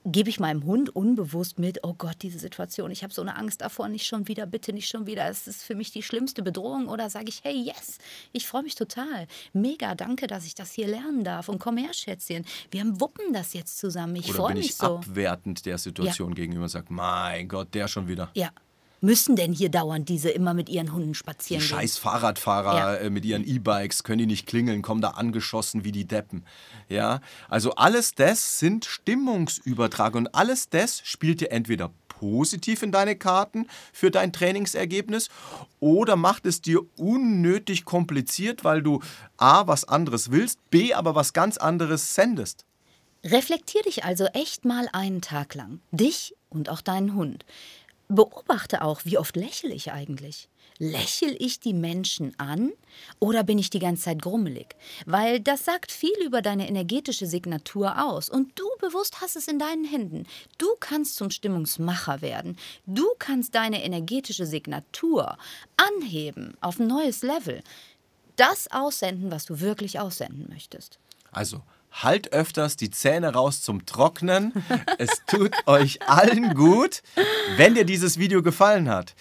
Gebe 0.05 0.29
ich 0.29 0.39
meinem 0.39 0.65
Hund 0.65 0.95
unbewusst 0.95 1.59
mit, 1.59 1.79
oh 1.83 1.93
Gott, 1.93 2.17
diese 2.21 2.39
Situation, 2.39 2.91
ich 2.91 3.03
habe 3.03 3.13
so 3.13 3.21
eine 3.21 3.35
Angst 3.37 3.61
davor, 3.61 3.87
nicht 3.87 4.05
schon 4.05 4.27
wieder, 4.27 4.45
bitte 4.45 4.73
nicht 4.73 4.89
schon 4.89 5.07
wieder, 5.07 5.29
es 5.29 5.47
ist 5.47 5.63
für 5.63 5.75
mich 5.75 5.91
die 5.91 6.03
schlimmste 6.03 6.43
Bedrohung? 6.43 6.87
Oder 6.87 7.09
sage 7.09 7.29
ich, 7.29 7.43
hey, 7.43 7.55
yes, 7.55 7.97
ich 8.31 8.47
freue 8.47 8.63
mich 8.63 8.75
total, 8.75 9.27
mega, 9.53 9.95
danke, 9.95 10.27
dass 10.27 10.45
ich 10.45 10.55
das 10.55 10.71
hier 10.73 10.87
lernen 10.87 11.23
darf 11.23 11.49
und 11.49 11.59
komm 11.59 11.77
her, 11.77 11.93
Schätzchen, 11.93 12.45
wir 12.71 12.81
haben 12.81 12.99
wuppen 12.99 13.33
das 13.33 13.53
jetzt 13.53 13.77
zusammen, 13.77 14.15
ich 14.15 14.31
freue 14.31 14.55
mich 14.55 14.75
so. 14.75 14.99
Ich 15.01 15.07
abwertend 15.07 15.65
der 15.65 15.77
Situation 15.77 16.29
ja. 16.29 16.35
gegenüber, 16.35 16.67
sage, 16.67 16.87
mein 16.89 17.47
Gott, 17.47 17.73
der 17.73 17.87
schon 17.87 18.07
wieder. 18.07 18.29
Ja, 18.33 18.49
müssen 19.03 19.35
denn 19.35 19.53
hier 19.53 19.69
dauernd 19.69 20.09
diese 20.09 20.29
immer 20.29 20.53
mit 20.53 20.69
ihren 20.69 20.93
Hunden 20.93 21.13
spazieren 21.13 21.61
die 21.61 21.67
gehen? 21.67 21.77
Scheiß 21.77 21.97
Fahrradfahrer 21.97 22.75
ja. 22.75 22.95
äh, 22.95 23.09
mit 23.09 23.25
ihren 23.25 23.45
E-Bikes, 23.45 24.03
können 24.03 24.19
die 24.19 24.25
nicht 24.25 24.47
klingeln, 24.47 24.81
kommen 24.81 25.01
da 25.01 25.09
angeschossen 25.09 25.83
wie 25.83 25.91
die 25.91 26.05
Deppen. 26.05 26.45
Ja, 26.89 27.19
also 27.49 27.71
alles 27.75 28.15
das 28.15 28.59
sind 28.59 28.85
Stimmungsübertragungen 28.85 30.27
und 30.27 30.35
alles 30.35 30.69
das 30.69 31.01
spielt 31.03 31.41
dir 31.41 31.51
entweder 31.51 31.91
positiv 32.07 32.81
in 32.83 32.93
deine 32.93 33.17
Karten 33.17 33.67
für 33.91 34.09
dein 34.09 34.31
Trainingsergebnis 34.31 35.27
oder 35.81 36.15
macht 36.15 36.45
es 36.45 36.61
dir 36.61 36.79
unnötig 36.97 37.83
kompliziert, 37.83 38.63
weil 38.63 38.81
du 38.81 39.01
A, 39.35 39.67
was 39.67 39.83
anderes 39.83 40.31
willst, 40.31 40.69
B, 40.69 40.93
aber 40.93 41.15
was 41.15 41.33
ganz 41.33 41.57
anderes 41.57 42.15
sendest. 42.15 42.65
Reflektier 43.25 43.81
dich 43.83 44.05
also 44.05 44.25
echt 44.27 44.63
mal 44.63 44.87
einen 44.93 45.21
Tag 45.21 45.55
lang. 45.55 45.81
Dich 45.91 46.35
und 46.49 46.69
auch 46.69 46.81
deinen 46.81 47.15
Hund. 47.15 47.45
Beobachte 48.07 48.81
auch, 48.81 49.01
wie 49.05 49.17
oft 49.17 49.35
lächle 49.35 49.73
ich 49.73 49.91
eigentlich. 49.91 50.49
Lächel 50.79 51.35
ich 51.39 51.59
die 51.59 51.73
Menschen 51.73 52.37
an 52.39 52.71
oder 53.19 53.43
bin 53.43 53.57
ich 53.57 53.69
die 53.69 53.79
ganze 53.79 54.03
Zeit 54.03 54.21
grummelig? 54.21 54.75
Weil 55.05 55.39
das 55.39 55.65
sagt 55.65 55.91
viel 55.91 56.15
über 56.25 56.41
deine 56.41 56.67
energetische 56.67 57.27
Signatur 57.27 58.03
aus 58.03 58.27
und 58.27 58.57
du 58.59 58.65
bewusst 58.79 59.21
hast 59.21 59.35
es 59.35 59.47
in 59.47 59.59
deinen 59.59 59.85
Händen. 59.85 60.25
Du 60.57 60.67
kannst 60.79 61.15
zum 61.15 61.29
Stimmungsmacher 61.29 62.21
werden. 62.21 62.57
Du 62.85 63.07
kannst 63.19 63.55
deine 63.55 63.83
energetische 63.83 64.45
Signatur 64.45 65.37
anheben 65.77 66.55
auf 66.59 66.79
ein 66.79 66.87
neues 66.87 67.21
Level. 67.21 67.61
Das 68.35 68.69
aussenden, 68.71 69.31
was 69.31 69.45
du 69.45 69.59
wirklich 69.59 69.99
aussenden 69.99 70.47
möchtest. 70.49 70.97
Also 71.31 71.61
halt 71.93 72.33
öfters 72.33 72.75
die 72.75 72.89
Zähne 72.89 73.33
raus 73.33 73.61
zum 73.61 73.85
Trocknen. 73.85 74.51
Es 74.97 75.21
tut 75.27 75.51
euch 75.67 75.99
allen 76.07 76.55
gut. 76.55 77.03
Wenn 77.57 77.75
dir 77.75 77.85
dieses 77.85 78.17
Video 78.17 78.41
gefallen 78.41 78.89
hat, 78.89 79.15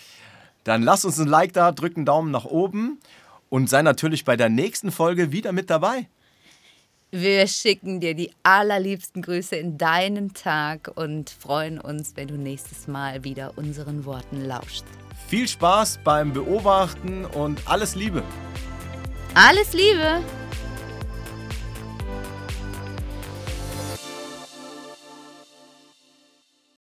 dann 0.65 0.83
lass 0.83 1.05
uns 1.05 1.19
ein 1.19 1.29
Like 1.29 1.53
da, 1.53 1.73
drück 1.73 1.97
einen 1.97 2.07
Daumen 2.07 2.31
nach 2.31 2.45
oben 2.45 2.99
und 3.49 3.69
sei 3.69 3.83
natürlich 3.83 4.25
bei 4.25 4.37
der 4.37 4.49
nächsten 4.49 4.91
Folge 4.91 5.33
wieder 5.33 5.53
mit 5.53 5.71
dabei. 5.71 6.09
Wir 7.15 7.47
schicken 7.47 8.01
dir 8.01 8.15
die 8.15 8.33
allerliebsten 8.43 9.21
Grüße 9.21 9.55
in 9.55 9.77
deinen 9.77 10.33
Tag 10.33 10.91
und 10.95 11.29
freuen 11.29 11.79
uns, 11.79 12.13
wenn 12.17 12.29
du 12.29 12.39
nächstes 12.39 12.87
Mal 12.87 13.23
wieder 13.23 13.53
unseren 13.57 14.07
Worten 14.07 14.43
lauschst. 14.47 14.87
Viel 15.29 15.47
Spaß 15.47 16.01
beim 16.03 16.33
Beobachten 16.33 17.27
und 17.27 17.61
alles 17.67 17.95
Liebe. 17.97 18.23
Alles 19.35 19.75
Liebe! 19.75 20.23